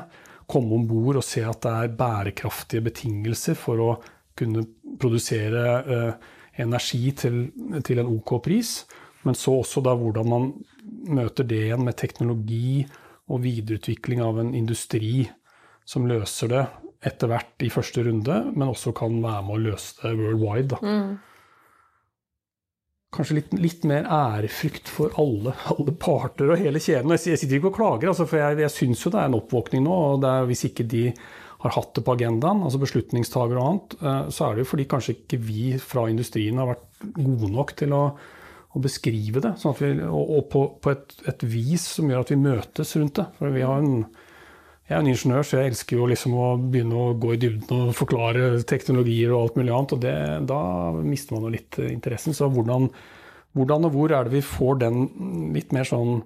komme 0.49 0.77
om 0.77 0.87
bord 0.89 1.19
og 1.21 1.25
se 1.25 1.43
at 1.47 1.61
det 1.63 1.71
er 1.71 1.95
bærekraftige 1.97 2.85
betingelser 2.87 3.57
for 3.59 3.83
å 3.83 3.91
kunne 4.37 4.65
produsere 5.01 5.63
eh, 5.81 6.29
energi 6.63 7.11
til, 7.17 7.43
til, 7.83 8.01
en 8.01 8.11
OK 8.11 8.37
pris? 8.43 8.81
Men 9.25 9.37
så 9.37 9.59
også 9.61 9.83
da 9.85 9.93
hvordan 9.97 10.29
man 10.29 10.51
møter 11.11 11.45
det 11.47 11.65
igjen 11.67 11.85
med 11.85 11.97
teknologi 11.99 12.81
og 13.31 13.43
videreutvikling 13.43 14.21
av 14.23 14.41
en 14.41 14.55
industri 14.57 15.27
som 15.87 16.07
løser 16.09 16.51
det 16.51 16.63
etter 17.05 17.31
hvert 17.31 17.65
i 17.65 17.71
første 17.73 18.03
runde, 18.05 18.35
men 18.53 18.69
også 18.69 18.93
kan 18.97 19.15
være 19.23 19.45
med 19.47 19.55
å 19.55 19.61
løse 19.69 20.01
det 20.03 20.13
worldwide. 20.19 20.77
Mm. 20.85 21.13
Kanskje 23.11 23.37
litt, 23.41 23.53
litt, 23.59 23.85
mer 23.89 24.05
ærefrykt 24.07 24.87
for 24.87 25.11
alle, 25.19 25.51
alle, 25.73 25.93
parter 25.99 26.53
og 26.53 26.61
hele 26.61 26.79
kjeden. 26.79 27.11
Jeg 27.17 27.41
sitter 27.41 27.57
ikke 27.57 27.73
og 27.73 27.77
klager, 27.77 28.11
altså, 28.13 28.27
for 28.29 28.39
jeg, 28.39 28.61
jeg 28.63 28.71
syns 28.71 29.03
jo 29.03 29.11
det 29.11 29.19
er 29.19 29.31
en 29.31 29.39
oppvåkning 29.41 29.83
nå. 29.83 29.97
og 30.13 30.27
er, 30.27 30.47
Hvis 30.47 30.63
ikke 30.69 30.87
de 30.87 31.09
har 31.61 31.75
hatt 31.75 31.91
det 31.97 32.05
på 32.07 32.15
agendaen, 32.15 32.63
altså 32.65 32.79
beslutningstagere 32.81 33.59
og 33.59 33.67
annet, 33.67 33.97
eh, 33.99 34.21
så 34.33 34.47
er 34.47 34.55
det 34.55 34.63
jo 34.63 34.69
fordi 34.71 34.87
kanskje 34.93 35.17
ikke 35.17 35.41
vi 35.43 35.65
fra 35.83 36.07
industrien 36.09 36.61
har 36.61 36.71
vært 36.71 37.11
gode 37.19 37.51
nok 37.51 37.75
til 37.83 37.97
å 37.97 38.05
å 38.71 38.81
beskrive 38.81 39.41
det. 39.43 39.55
Sånn 39.59 39.75
vi, 39.79 39.93
og, 40.07 40.35
og 40.37 40.43
på, 40.51 40.63
på 40.83 40.93
et, 40.93 41.15
et, 41.27 41.43
vis 41.43 41.83
som 41.97 42.09
gjør 42.09 42.23
at 42.23 42.31
vi 42.31 42.39
møtes 42.39 42.93
rundt 42.97 43.17
det. 43.19 43.27
For 43.39 43.55
vi 43.55 43.65
har 43.67 43.81
en, 43.83 44.05
jeg 44.91 44.97
er 44.97 45.05
en 45.05 45.07
ingeniør, 45.07 45.45
så 45.47 45.61
jeg 45.61 45.71
elsker 45.71 45.95
jo 45.95 46.05
liksom 46.11 46.33
å 46.35 46.47
begynne 46.59 46.97
å 46.99 47.13
gå 47.15 47.31
i 47.31 47.39
dybden 47.39 47.85
og 47.87 47.95
forklare 47.95 48.59
teknologier 48.67 49.31
og 49.31 49.45
alt 49.45 49.59
mulig 49.59 49.71
annet. 49.71 49.93
Og 49.95 50.01
det, 50.03 50.15
da 50.49 50.61
mister 50.99 51.37
man 51.37 51.45
jo 51.47 51.51
litt 51.53 51.77
interessen. 51.85 52.35
Så 52.35 52.49
hvordan, 52.51 52.89
hvordan, 53.55 53.87
og 53.87 53.95
hvor 53.95 54.11
er 54.11 54.27
det 54.27 54.35
vi 54.35 54.43
får 54.43 54.81
den 54.83 55.05
litt 55.55 55.71
mer 55.71 55.87
sånn 55.87 56.25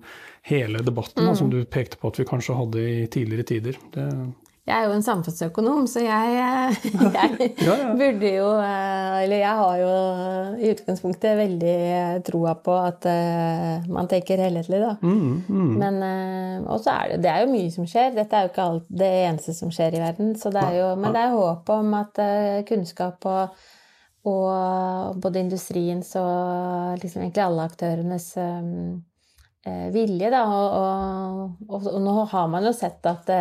hele 0.49 0.81
debatten, 0.85 1.21
mm. 1.21 1.29
da, 1.29 1.35
som 1.37 1.51
du 1.53 1.59
pekte 1.69 2.01
på 2.01 2.09
at 2.09 2.17
vi 2.21 2.25
kanskje 2.31 2.57
hadde 2.57 2.87
i 2.89 3.05
tidligere 3.13 3.47
tider? 3.51 3.77
Det, 3.93 4.07
jeg 4.65 4.73
er 4.75 4.87
jo 4.87 4.95
en 4.95 5.05
samfunnsøkonom, 5.05 5.85
så 5.89 6.01
jeg, 6.01 6.31
jeg 6.37 7.49
ja, 7.67 7.75
ja. 7.83 7.91
burde 7.97 8.31
jo 8.33 8.47
eh, 8.57 9.17
Eller 9.23 9.41
jeg 9.43 9.59
har 9.59 9.75
jo 9.81 9.91
i 10.57 10.71
utgangspunktet 10.73 11.37
veldig 11.37 11.75
troa 12.25 12.55
på 12.65 12.75
at 12.81 13.05
man 13.91 14.09
tenker 14.09 14.41
helhetlig, 14.41 14.81
da. 14.81 14.95
Mm, 15.01 15.43
mm. 15.47 15.71
Men 15.81 16.01
Og 16.65 16.89
er 16.91 17.13
det, 17.13 17.21
det 17.23 17.31
er 17.31 17.43
jo 17.43 17.53
mye 17.53 17.71
som 17.73 17.87
skjer. 17.89 18.13
Dette 18.15 18.37
er 18.37 18.45
jo 18.45 18.51
ikke 18.53 18.67
alt, 18.71 18.85
det 18.89 19.09
eneste 19.29 19.55
som 19.57 19.71
skjer 19.73 19.97
i 19.97 20.03
verden. 20.03 20.33
Det 20.33 20.67
jo, 20.77 20.91
men 20.99 21.15
det 21.15 21.23
er 21.23 21.35
håp 21.35 21.71
om 21.75 21.95
at 21.99 22.21
kunnskap 22.69 23.25
og, 23.29 23.65
og 24.29 25.19
både 25.21 25.43
industriens 25.45 26.15
og 26.19 27.01
liksom 27.03 27.25
egentlig 27.25 27.45
alle 27.45 27.67
aktørenes 27.69 28.31
Eh, 28.45 28.61
vilje, 29.65 30.29
da. 30.29 30.41
Og, 30.45 30.73
og, 31.65 31.85
og, 31.87 31.95
nå 32.03 32.15
har 32.31 32.49
man 32.51 32.67
jo 32.67 32.73
sett 32.75 33.05
at 33.09 33.23
det, 33.29 33.39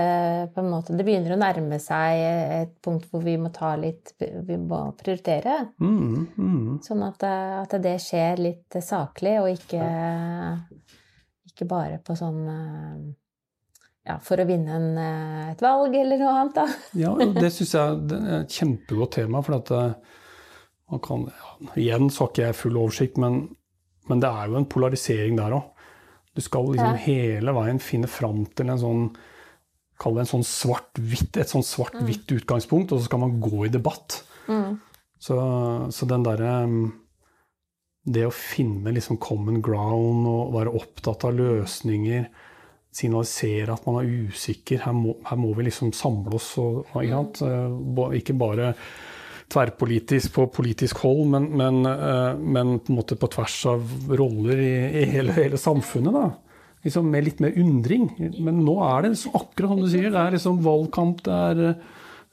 på 0.55 0.63
en 0.63 0.71
måte, 0.73 0.97
det 0.97 1.05
begynner 1.05 1.35
å 1.35 1.41
nærme 1.41 1.81
seg 1.83 2.23
et 2.61 2.73
punkt 2.85 3.11
hvor 3.11 3.25
vi 3.25 3.35
må 3.41 3.51
ta 3.53 3.75
litt 3.81 4.15
Vi 4.19 4.57
må 4.61 4.87
prioritere. 5.01 5.59
Mm, 5.85 6.23
mm. 6.37 6.71
Sånn 6.87 7.05
at, 7.05 7.27
at, 7.65 7.77
det 7.85 7.99
skjer 8.01 8.41
litt 8.41 8.79
saklig, 8.85 9.37
og 9.43 9.51
ikke, 9.53 9.91
ikke 11.53 11.69
bare 11.69 12.01
på 12.05 12.17
sånn 12.17 12.41
ja, 14.05 14.19
for 14.21 14.41
å 14.41 14.47
vinne 14.49 14.77
en, 14.77 14.89
et 15.51 15.63
valg 15.65 15.95
eller 15.97 16.21
noe 16.21 16.33
annet, 16.37 16.59
da. 16.59 16.67
ja, 17.05 17.13
det 17.41 17.51
syns 17.55 17.75
jeg 17.77 18.01
er 18.19 18.41
et 18.43 18.57
kjempegodt 18.59 19.17
tema. 19.17 19.41
For 19.45 19.59
at 19.59 19.73
eh, 19.75 20.17
man 20.93 21.05
kan 21.05 21.29
ja, 21.31 21.53
Igjen 21.81 22.11
så 22.13 22.25
har 22.25 22.33
ikke 22.33 22.49
jeg 22.49 22.59
full 22.59 22.81
oversikt, 22.83 23.21
men, 23.23 23.47
men 24.11 24.21
det 24.21 24.31
er 24.31 24.51
jo 24.51 24.59
en 24.61 24.69
polarisering 24.69 25.41
der 25.41 25.57
òg. 25.57 25.71
Du 26.35 26.43
skal 26.43 26.73
liksom 26.75 26.99
hele 27.05 27.55
veien 27.55 27.79
finne 27.83 28.11
fram 28.11 28.45
til 28.57 28.73
en 28.73 28.83
sånn 28.83 29.07
Kall 30.03 30.17
det 30.17 30.25
en 30.25 30.27
sånn 30.27 30.43
svart-hvitt, 30.43 31.37
et 31.39 31.53
sånn 31.53 31.63
svart-hvitt 31.63 32.27
mm. 32.27 32.39
utgangspunkt, 32.41 32.91
og 32.91 32.99
så 32.99 33.07
skal 33.07 33.21
man 33.23 33.37
gå 33.39 33.61
i 33.63 33.71
debatt. 33.71 34.17
Mm. 34.51 34.81
Så, 35.23 35.37
så, 35.95 36.09
den 36.11 36.25
derre 36.27 36.55
Det 38.03 38.25
å 38.27 38.33
finne 38.35 38.91
liksom 38.91 39.21
common 39.23 39.63
ground 39.63 40.27
og 40.27 40.51
være 40.57 40.75
opptatt 40.75 41.29
av 41.29 41.39
løsninger, 41.39 42.27
signalisere 42.95 43.79
at 43.79 43.87
man 43.87 44.01
er 44.03 44.11
usikker, 44.27 44.83
her 44.83 44.99
må, 44.99 45.15
her 45.31 45.39
må 45.41 45.55
vi 45.55 45.69
liksom 45.71 45.95
samle 45.97 46.35
oss 46.37 46.51
og, 46.59 46.91
ikke, 46.99 47.23
mm. 47.47 48.03
ikke 48.19 48.37
bare 48.43 48.75
tverrpolitisk 49.53 50.35
på 50.35 50.47
politisk 50.55 51.03
hold, 51.05 51.27
men, 51.35 51.49
men, 51.59 51.83
eh, 51.87 52.37
men, 52.39 52.79
på 52.81 52.93
en 52.93 52.99
måte 52.99 53.19
på 53.21 53.31
tvers 53.33 53.59
av 53.71 53.93
roller 54.19 54.61
i, 54.61 54.75
i 55.03 55.05
hele, 55.13 55.35
hele, 55.37 55.61
samfunnet. 55.61 56.15
da. 56.15 56.71
Liksom 56.85 57.11
med 57.11 57.25
litt 57.25 57.41
mer 57.41 57.57
undring. 57.61 58.09
Men 58.45 58.63
nå 58.65 58.77
er 58.85 59.07
det 59.07 59.15
akkurat 59.33 59.73
som 59.73 59.83
du 59.83 59.89
sier, 59.89 60.11
det 60.13 60.21
er 60.21 60.37
liksom 60.37 60.63
valgkamp, 60.65 61.23
det 61.25 61.41
er, 61.51 61.63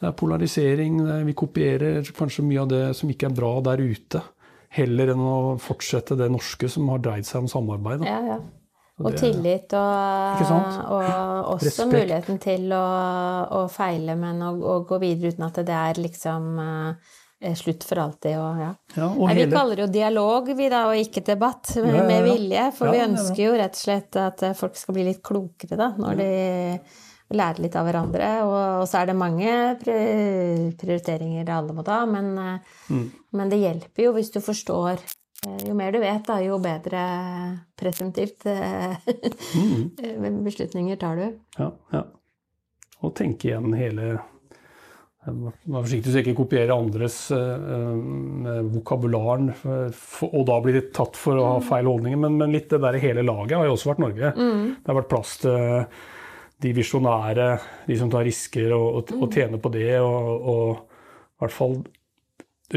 det 0.01 0.09
er 0.09 0.17
polarisering. 0.19 0.99
Det 1.05 1.17
er, 1.17 1.27
vi 1.27 1.37
kopierer 1.39 2.13
kanskje 2.17 2.47
mye 2.47 2.63
av 2.63 2.71
det 2.71 2.85
som 2.99 3.11
ikke 3.11 3.29
er 3.29 3.37
bra 3.37 3.53
der 3.71 3.83
ute. 3.83 4.23
Heller 4.71 5.11
enn 5.11 5.23
å 5.27 5.37
fortsette 5.59 6.15
det 6.19 6.31
norske 6.31 6.69
som 6.71 6.89
har 6.91 7.03
dreid 7.03 7.27
seg 7.27 7.43
om 7.43 7.51
samarbeid. 7.51 8.03
Da. 8.03 8.11
Ja, 8.11 8.35
ja. 8.35 8.41
Og 9.07 9.17
tillit, 9.17 9.73
og, 9.77 10.41
og 10.93 11.49
også 11.55 11.67
Respekt. 11.67 11.93
muligheten 11.93 12.39
til 12.41 12.71
å, 12.75 12.85
å 13.57 13.63
feile, 13.71 14.15
men 14.19 14.41
å, 14.45 14.53
å, 14.55 14.77
gå 14.87 15.01
videre 15.01 15.33
uten 15.33 15.47
at 15.47 15.59
det 15.67 15.77
er 15.77 16.01
liksom 16.01 16.49
uh, 16.61 17.13
slutt 17.57 17.85
for 17.87 18.03
alltid. 18.03 18.35
Og, 18.39 18.61
ja. 18.61 18.71
Ja, 18.97 19.11
Nei, 19.17 19.37
vi 19.41 19.47
kaller 19.51 19.79
det 19.79 19.87
jo 19.87 19.91
dialog, 19.93 20.51
vi 20.57 20.71
da, 20.71 20.83
og 20.89 21.03
ikke 21.03 21.23
debatt, 21.31 21.73
med, 21.79 21.95
ja, 21.99 22.09
med 22.09 22.27
vilje. 22.29 22.65
For 22.77 22.93
vi 22.93 23.05
ønsker 23.05 23.45
jo 23.45 23.55
rett 23.61 23.79
og 23.79 23.85
slett 23.85 24.19
at 24.21 24.45
folk 24.59 24.77
skal 24.79 24.99
bli 24.99 25.07
litt 25.11 25.23
klokere, 25.25 25.79
da, 25.79 25.93
når 25.97 26.21
de 26.21 26.29
lærer 27.31 27.63
litt 27.63 27.77
av 27.79 27.87
hverandre. 27.87 28.33
Og, 28.43 28.83
så 28.91 29.01
er 29.01 29.11
det 29.11 29.17
mange 29.19 29.55
prioriteringer 29.85 31.55
alle 31.55 31.77
må 31.77 31.87
ta, 31.87 32.03
men, 32.09 32.35
mm. 32.91 33.07
men 33.37 33.51
det 33.51 33.63
hjelper 33.63 34.09
jo 34.09 34.15
hvis 34.19 34.33
du 34.35 34.41
forstår 34.43 34.99
Eh, 34.99 35.20
jo 35.41 35.73
mer 35.73 35.91
du 35.91 35.99
vet, 36.01 36.21
da, 36.27 36.37
jo 36.43 36.57
bedre 36.61 37.03
presentivt 37.79 38.45
mm. 38.45 40.43
beslutninger 40.47 40.99
tar 41.01 41.17
du. 41.17 41.29
Ja, 41.57 41.71
ja. 41.95 42.03
Og 43.01 43.15
tenke 43.17 43.49
igjen 43.49 43.73
hele 43.73 44.19
Vær 45.21 45.83
forsiktig 45.83 46.09
så 46.09 46.21
ikke 46.23 46.33
kopiere 46.33 46.73
andres 46.73 47.15
uh, 47.29 47.91
vokabularen, 48.73 49.51
og 49.61 50.45
da 50.49 50.55
blir 50.65 50.79
det 50.79 50.87
tatt 50.97 51.13
for 51.13 51.37
å 51.37 51.43
ha 51.45 51.59
mm. 51.59 51.67
feil 51.67 51.89
holdninger. 51.91 52.21
Men, 52.23 52.39
men 52.39 52.55
litt 52.55 52.71
det 52.73 52.79
der 52.81 52.97
hele 53.03 53.21
laget 53.21 53.53
har 53.59 53.67
jo 53.69 53.75
også 53.75 53.91
vært 53.91 54.01
Norge. 54.01 54.31
Mm. 54.33 54.63
Det 54.79 54.89
har 54.89 54.97
vært 54.97 55.11
plass 55.11 55.35
til 55.43 55.61
de 56.65 56.73
visjonære, 56.73 57.47
de 57.85 57.99
som 58.01 58.09
tar 58.09 58.25
risker 58.25 58.73
og, 58.73 58.87
og, 58.97 59.13
og 59.21 59.37
tjener 59.37 59.61
på 59.61 59.73
det. 59.77 59.91
Og, 60.01 60.49
og, 60.55 60.81
i 60.81 61.43
hvert 61.45 61.57
fall 61.59 61.77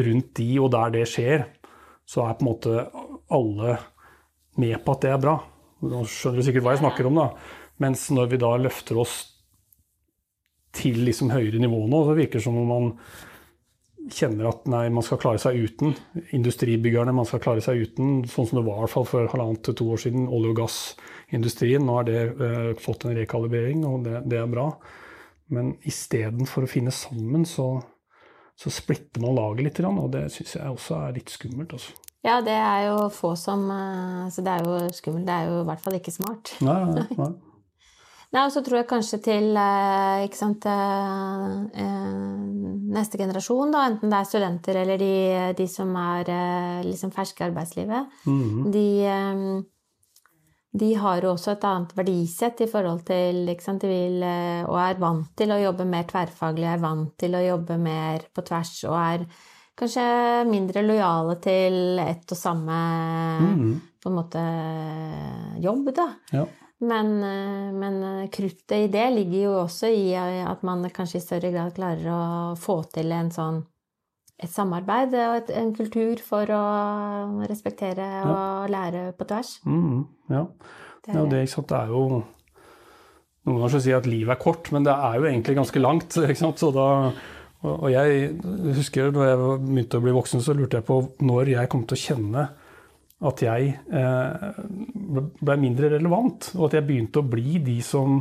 rundt 0.04 0.30
de 0.36 0.50
og 0.60 0.70
der 0.76 0.94
det 0.98 1.08
skjer, 1.08 1.48
så 2.08 2.24
er 2.24 2.38
på 2.38 2.44
en 2.44 2.50
måte 2.50 2.86
alle 3.32 3.76
med 4.60 4.78
på 4.84 4.94
at 4.94 5.04
det 5.04 5.12
er 5.14 5.22
bra. 5.22 5.36
Nå 5.84 6.04
skjønner 6.08 6.40
du 6.40 6.46
sikkert 6.46 6.66
hva 6.66 6.74
jeg 6.74 6.84
snakker 6.84 7.08
om, 7.08 7.20
da. 7.20 7.28
Mens 7.82 8.06
når 8.14 8.30
vi 8.32 8.40
da 8.40 8.52
løfter 8.60 9.00
oss 9.02 9.14
til 10.74 11.00
liksom 11.06 11.32
høyere 11.34 11.60
nivå 11.62 11.84
nå, 11.90 12.02
så 12.06 12.16
virker 12.18 12.40
det 12.40 12.46
som 12.46 12.58
om 12.58 12.70
man 12.70 12.90
kjenner 14.12 14.50
at 14.50 14.66
nei, 14.68 14.84
man 14.92 15.04
skal 15.06 15.20
klare 15.22 15.40
seg 15.40 15.56
uten. 15.56 15.94
Industribyggerne, 16.36 17.14
man 17.16 17.28
skal 17.28 17.40
klare 17.44 17.64
seg 17.64 17.80
uten. 17.86 18.18
Sånn 18.28 18.48
som 18.50 18.60
det 18.60 18.66
var 18.66 18.78
i 18.78 18.84
hvert 18.84 18.94
fall 18.94 19.08
for 19.08 19.30
halvannet 19.32 19.62
til 19.64 19.78
to 19.80 19.88
år 19.94 20.02
siden. 20.04 20.26
Olje- 20.28 20.52
og 20.52 20.60
gassindustrien. 20.60 21.86
Nå 21.86 21.96
har 21.98 22.08
det 22.08 22.20
eh, 22.20 22.70
fått 22.84 23.06
en 23.08 23.16
rekalibrering, 23.16 23.84
og 23.88 24.04
det, 24.06 24.20
det 24.30 24.42
er 24.42 24.50
bra. 24.50 24.68
Men 25.54 25.74
istedenfor 25.88 26.66
å 26.66 26.70
finne 26.70 26.92
sammen, 26.94 27.46
så 27.48 27.78
så 28.54 28.70
splitter 28.70 29.22
man 29.22 29.34
laget 29.34 29.66
litt, 29.66 29.80
og 29.84 30.10
det 30.14 30.28
syns 30.32 30.56
jeg 30.56 30.70
også 30.70 30.98
er 31.00 31.16
litt 31.16 31.32
skummelt. 31.32 31.74
Altså. 31.74 31.96
Ja, 32.24 32.38
det 32.40 32.54
er 32.56 32.86
jo 32.88 33.08
få 33.12 33.34
som 33.36 33.66
eh, 33.68 34.28
Så 34.32 34.44
det 34.44 34.52
er 34.54 34.62
jo 34.64 34.92
skummelt. 34.96 35.26
Det 35.28 35.34
er 35.34 35.50
jo 35.50 35.58
i 35.60 35.66
hvert 35.68 35.82
fall 35.84 35.98
ikke 35.98 36.14
smart. 36.14 36.54
Nei, 36.64 36.78
nei, 36.88 37.04
nei. 37.18 37.28
Nei, 38.32 38.44
og 38.46 38.54
så 38.54 38.62
tror 38.64 38.80
jeg 38.80 38.88
kanskje 38.90 39.20
til 39.26 39.50
eh, 39.60 40.24
ikke 40.24 40.40
sant, 40.40 40.64
eh, 40.70 41.84
neste 42.94 43.20
generasjon, 43.20 43.74
da, 43.74 43.84
enten 43.90 44.12
det 44.12 44.20
er 44.20 44.30
studenter 44.30 44.80
eller 44.84 45.02
de, 45.02 45.14
de 45.58 45.68
som 45.68 45.90
er 46.00 46.30
liksom 46.86 47.12
ferske 47.14 47.42
i 47.42 47.48
arbeidslivet. 47.50 48.18
Mm 48.24 48.42
-hmm. 48.42 48.72
De 48.72 48.86
de 50.74 50.90
har 50.98 51.22
jo 51.22 51.32
også 51.36 51.52
et 51.54 51.64
annet 51.68 51.92
verdisett 51.94 52.64
i 52.64 52.66
forhold 52.70 53.04
til 53.06 53.44
de 53.46 53.88
vil, 53.88 54.22
Og 54.66 54.78
er 54.82 54.98
vant 54.98 55.28
til 55.36 55.54
å 55.54 55.60
jobbe 55.62 55.86
mer 55.86 56.06
tverrfaglig, 56.10 56.66
er 56.66 56.82
vant 56.82 57.12
til 57.16 57.36
å 57.38 57.44
jobbe 57.44 57.78
mer 57.78 58.26
på 58.34 58.42
tvers 58.42 58.84
og 58.88 58.96
er 58.98 59.26
kanskje 59.78 60.06
mindre 60.50 60.82
lojale 60.86 61.36
til 61.42 61.98
ett 61.98 62.30
og 62.30 62.38
samme 62.38 62.78
Mm. 63.54 63.80
på 64.02 64.10
en 64.10 64.14
måte 64.14 64.42
jobb, 65.62 65.94
da. 65.94 66.08
Ja. 66.32 66.46
Men, 66.80 67.22
eh, 67.22 67.72
men 67.72 68.28
kruttet 68.28 68.72
i 68.72 68.88
det 68.88 69.10
ligger 69.14 69.42
jo 69.44 69.52
også 69.64 69.88
i 69.88 70.14
at 70.14 70.62
man 70.62 70.84
kanskje 70.90 71.16
i 71.16 71.24
større 71.24 71.52
grad 71.52 71.74
klarer 71.74 72.10
å 72.10 72.56
få 72.58 72.82
til 72.92 73.12
en 73.12 73.30
sånn 73.30 73.64
et 74.44 74.52
samarbeid 74.52 75.14
og 75.18 75.36
et, 75.40 75.52
en 75.58 75.72
kultur 75.76 76.20
for 76.24 76.50
å 76.52 76.64
respektere 77.48 78.06
og 78.28 78.72
lære 78.72 79.10
på 79.18 79.28
tvers. 79.30 79.58
Mm, 79.66 80.02
ja. 80.32 80.46
Det 81.04 81.14
ja, 81.16 81.26
det, 81.28 81.44
det 81.44 81.78
er 81.78 81.92
jo 81.92 82.06
Noen 83.44 83.58
ganger 83.60 83.80
sier 83.84 83.98
at 83.98 84.06
livet 84.08 84.32
er 84.32 84.40
kort, 84.40 84.70
men 84.72 84.86
det 84.86 84.92
er 84.94 85.18
jo 85.18 85.26
egentlig 85.28 85.58
ganske 85.58 85.80
langt. 85.82 86.16
Da, 86.74 86.86
og 87.64 87.88
jeg 87.88 88.24
husker 88.76 89.12
da 89.12 89.26
jeg 89.30 89.38
begynte 89.64 90.00
å 90.00 90.04
bli 90.04 90.14
voksen, 90.16 90.40
så 90.44 90.52
lurte 90.56 90.80
jeg 90.80 90.86
på 90.88 90.98
når 91.24 91.50
jeg 91.54 91.70
kom 91.72 91.84
til 91.88 91.96
å 91.96 92.00
kjenne 92.00 92.44
at 93.24 93.42
jeg 93.44 93.70
eh, 93.72 94.48
ble 95.40 95.56
mindre 95.60 95.92
relevant, 95.94 96.50
og 96.58 96.66
at 96.68 96.78
jeg 96.78 96.86
begynte 96.88 97.22
å 97.22 97.28
bli 97.28 97.60
de 97.64 97.78
som 97.84 98.18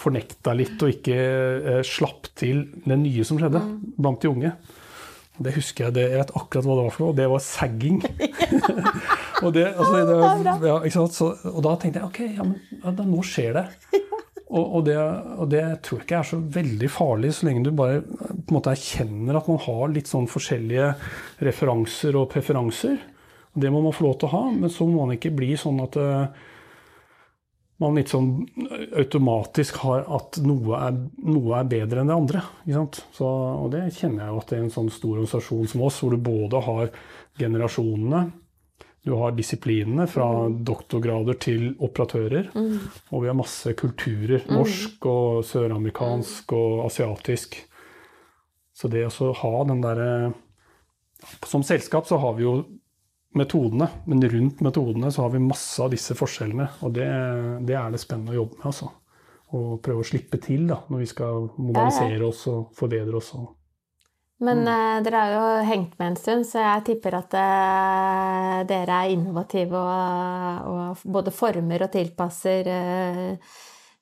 fornekta 0.00 0.54
litt 0.56 0.80
og 0.80 0.92
ikke 0.94 1.18
eh, 1.18 1.80
slapp 1.84 2.30
til 2.38 2.62
det 2.86 2.96
nye 3.00 3.26
som 3.26 3.40
skjedde 3.40 3.60
blant 3.98 4.22
de 4.22 4.30
unge. 4.30 4.54
Det 5.40 5.54
husker 5.56 5.86
jeg, 5.86 5.96
det, 5.96 6.02
jeg 6.12 6.20
vet 6.20 6.32
akkurat 6.36 6.66
hva 6.66 6.74
det 6.76 6.84
var 6.84 6.94
for 6.94 7.06
noe, 7.06 7.16
det 7.16 7.28
var 7.32 7.42
sagging. 7.44 8.00
og, 9.44 9.52
det, 9.56 9.66
altså, 9.72 10.02
det, 10.04 10.68
ja? 10.68 11.04
Så, 11.16 11.30
og 11.48 11.60
da 11.64 11.74
tenkte 11.80 12.02
jeg 12.02 12.10
ok, 12.10 12.20
ja, 12.36 12.44
men, 12.44 12.58
ja, 12.76 12.92
da, 12.92 13.06
nå 13.08 13.24
skjer 13.26 13.56
det. 13.60 13.66
Og, 14.50 14.64
og, 14.64 14.80
det. 14.82 14.96
og 14.98 15.46
det 15.46 15.60
tror 15.86 16.00
jeg 16.00 16.04
ikke 16.08 16.16
er 16.18 16.26
så 16.26 16.36
veldig 16.56 16.88
farlig, 16.90 17.28
så 17.36 17.46
lenge 17.46 17.60
du 17.68 17.68
bare 17.70 18.00
på 18.02 18.16
en 18.34 18.56
måte 18.56 18.72
erkjenner 18.74 19.36
at 19.38 19.46
man 19.46 19.60
har 19.62 19.92
litt 19.94 20.10
sånn 20.10 20.26
forskjellige 20.26 20.88
referanser 21.46 22.18
og 22.18 22.32
preferanser. 22.32 22.96
Det 23.54 23.70
må 23.70 23.78
man 23.84 23.94
få 23.94 24.08
lov 24.08 24.16
til 24.18 24.26
å 24.26 24.32
ha, 24.32 24.40
men 24.50 24.72
så 24.74 24.88
må 24.90 25.04
man 25.04 25.14
ikke 25.14 25.30
bli 25.38 25.52
sånn 25.54 25.78
at 25.84 26.00
eh, 26.02 26.42
man 27.80 27.96
litt 27.96 28.12
sånn 28.12 28.32
automatisk 29.00 29.80
har 29.86 30.04
at 30.12 30.40
noe 30.44 30.76
er, 30.76 30.98
noe 31.24 31.56
er 31.56 31.70
bedre 31.70 32.02
enn 32.02 32.10
det 32.10 32.18
andre. 32.18 32.42
Ikke 32.66 32.76
sant? 32.76 33.00
Så, 33.16 33.28
og 33.30 33.70
det 33.72 33.86
kjenner 33.96 34.26
jeg 34.26 34.34
jo 34.34 34.42
at 34.42 34.52
det 34.52 34.58
er 34.58 34.66
en 34.66 34.74
sånn 34.74 34.92
stor 34.92 35.14
organisasjon 35.16 35.72
som 35.72 35.84
oss, 35.88 36.00
hvor 36.02 36.14
du 36.14 36.20
både 36.24 36.60
har 36.66 36.92
generasjonene, 37.40 38.22
du 39.00 39.14
har 39.16 39.32
disiplinene 39.32 40.04
fra 40.12 40.26
doktorgrader 40.50 41.38
til 41.40 41.70
operatører, 41.80 42.50
og 42.52 43.22
vi 43.22 43.30
har 43.30 43.38
masse 43.38 43.72
kulturer. 43.72 44.44
Norsk 44.52 45.06
og 45.08 45.40
søramerikansk 45.48 46.52
og 46.52 46.82
asiatisk. 46.84 47.56
Så 48.76 48.90
det 48.92 49.06
å 49.08 49.32
ha 49.40 49.64
den 49.68 49.82
derre 49.84 50.32
Som 51.44 51.60
selskap 51.62 52.06
så 52.08 52.16
har 52.16 52.32
vi 52.38 52.46
jo 52.46 52.52
metodene, 53.36 53.86
men 54.10 54.22
rundt 54.28 54.60
metodene 54.60 55.10
så 55.12 55.22
har 55.22 55.30
vi 55.34 55.42
masse 55.44 55.78
av 55.82 55.92
disse 55.92 56.16
forskjellene. 56.18 56.66
Og 56.84 56.94
det, 56.96 57.06
det 57.68 57.76
er 57.78 57.92
det 57.92 58.02
spennende 58.02 58.34
å 58.34 58.40
jobbe 58.42 58.58
med, 58.58 58.66
altså. 58.72 58.90
Og 59.58 59.80
prøve 59.82 60.04
å 60.04 60.06
slippe 60.06 60.38
til 60.42 60.68
da, 60.70 60.80
når 60.90 61.02
vi 61.02 61.08
skal 61.10 61.48
modernisere 61.58 62.26
oss 62.26 62.44
og 62.50 62.70
forbedre 62.78 63.18
oss. 63.18 63.32
Og 63.38 63.48
Men 64.46 64.62
eh, 64.62 65.00
dere 65.04 65.22
har 65.24 65.32
jo 65.34 65.64
hengt 65.68 65.96
med 65.98 66.12
en 66.12 66.18
stund, 66.18 66.46
så 66.46 66.62
jeg 66.62 66.86
tipper 66.86 67.18
at 67.18 67.34
eh, 67.38 68.54
dere 68.70 69.00
er 69.02 69.16
innovative 69.16 69.78
og, 69.78 70.70
og 70.70 71.02
både 71.18 71.34
former 71.34 71.86
og 71.86 71.92
tilpasser 71.94 72.70
eh, 72.70 73.26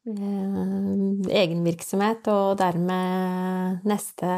eh, 0.08 1.34
egen 1.42 1.64
virksomhet, 1.64 2.28
og 2.32 2.60
dermed 2.60 3.88
neste 3.88 4.28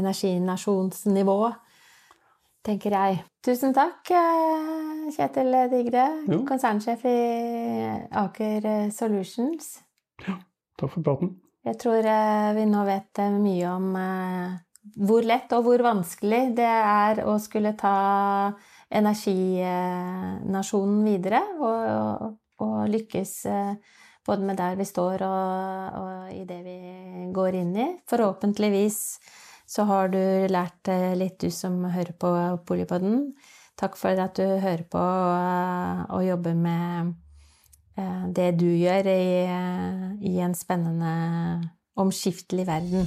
energinasjonsnivå, 0.00 1.40
tenker 2.66 2.90
jeg. 2.96 3.18
Tusen 3.44 3.72
takk, 3.76 4.10
eh, 4.10 5.10
Kjetil 5.14 5.50
Digre, 5.72 6.06
Jo. 6.28 6.38
konsernsjef 6.48 7.00
i 7.08 7.18
Aker 8.12 8.62
Solutions. 8.92 9.64
Ja, 10.26 10.34
takk 10.78 10.90
for 10.92 11.02
praten. 11.02 11.36
Jeg 11.64 11.76
tror 11.78 12.04
eh, 12.04 12.54
vi 12.56 12.64
nå 12.70 12.84
vet 12.86 13.18
eh, 13.18 13.30
mye 13.30 13.66
om 13.74 13.96
eh, 13.96 14.50
hvor 15.04 15.22
lett 15.26 15.52
og 15.52 15.64
hvor 15.66 15.78
vanskelig 15.84 16.54
det 16.56 16.64
er 16.68 17.18
å 17.28 17.34
skulle 17.42 17.74
ta 17.76 18.52
energinasjonen 18.90 21.04
videre 21.04 21.42
og, 21.58 21.88
og, 22.24 22.36
og 22.64 22.88
lykkes 22.92 23.32
eh, 23.52 23.74
både 24.28 24.42
med 24.44 24.56
der 24.60 24.74
vi 24.76 24.84
står 24.88 25.22
og, 25.24 25.92
og 25.98 26.32
i 26.36 26.44
det 26.48 26.60
vi 26.64 26.76
går 27.36 27.52
inn 27.62 27.74
i. 27.76 27.86
Forhåpentligvis 28.08 28.98
så 29.68 29.84
har 29.88 30.08
du 30.12 30.20
lært 30.48 30.88
eh, 30.88 31.12
litt, 31.18 31.36
du 31.40 31.52
som 31.52 31.82
hører 31.92 32.14
på 32.16 32.32
Polipodden. 32.68 33.34
Takk 33.78 33.98
for 34.00 34.18
at 34.18 34.38
du 34.38 34.46
hører 34.58 34.84
på 34.90 35.00
og, 35.00 36.06
og 36.16 36.24
jobber 36.24 36.56
med 36.56 37.12
eh, 38.00 38.24
det 38.34 38.48
du 38.58 38.68
gjør 38.70 39.10
i, 39.12 39.44
i 40.24 40.38
en 40.42 40.56
spennende, 40.56 41.12
omskiftelig 42.00 42.64
verden. 42.68 43.04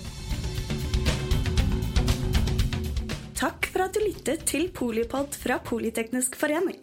Takk 3.42 3.72
for 3.74 3.88
at 3.88 3.98
du 3.98 4.06
lyttet 4.06 4.46
til 4.46 4.70
Polipod 4.70 5.34
fra 5.42 5.58
Politeknisk 5.66 6.38
forening. 6.38 6.78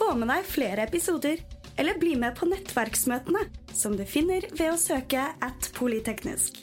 Få 0.00 0.14
med 0.16 0.30
deg 0.32 0.48
flere 0.48 0.88
episoder, 0.88 1.42
eller 1.76 2.00
bli 2.00 2.14
med 2.16 2.38
på 2.38 2.48
nettverksmøtene, 2.48 3.44
som 3.76 4.00
du 4.00 4.06
finner 4.08 4.48
ved 4.56 4.72
å 4.72 4.80
søke 4.80 5.28
at 5.44 5.70
polyteknisk, 5.76 6.62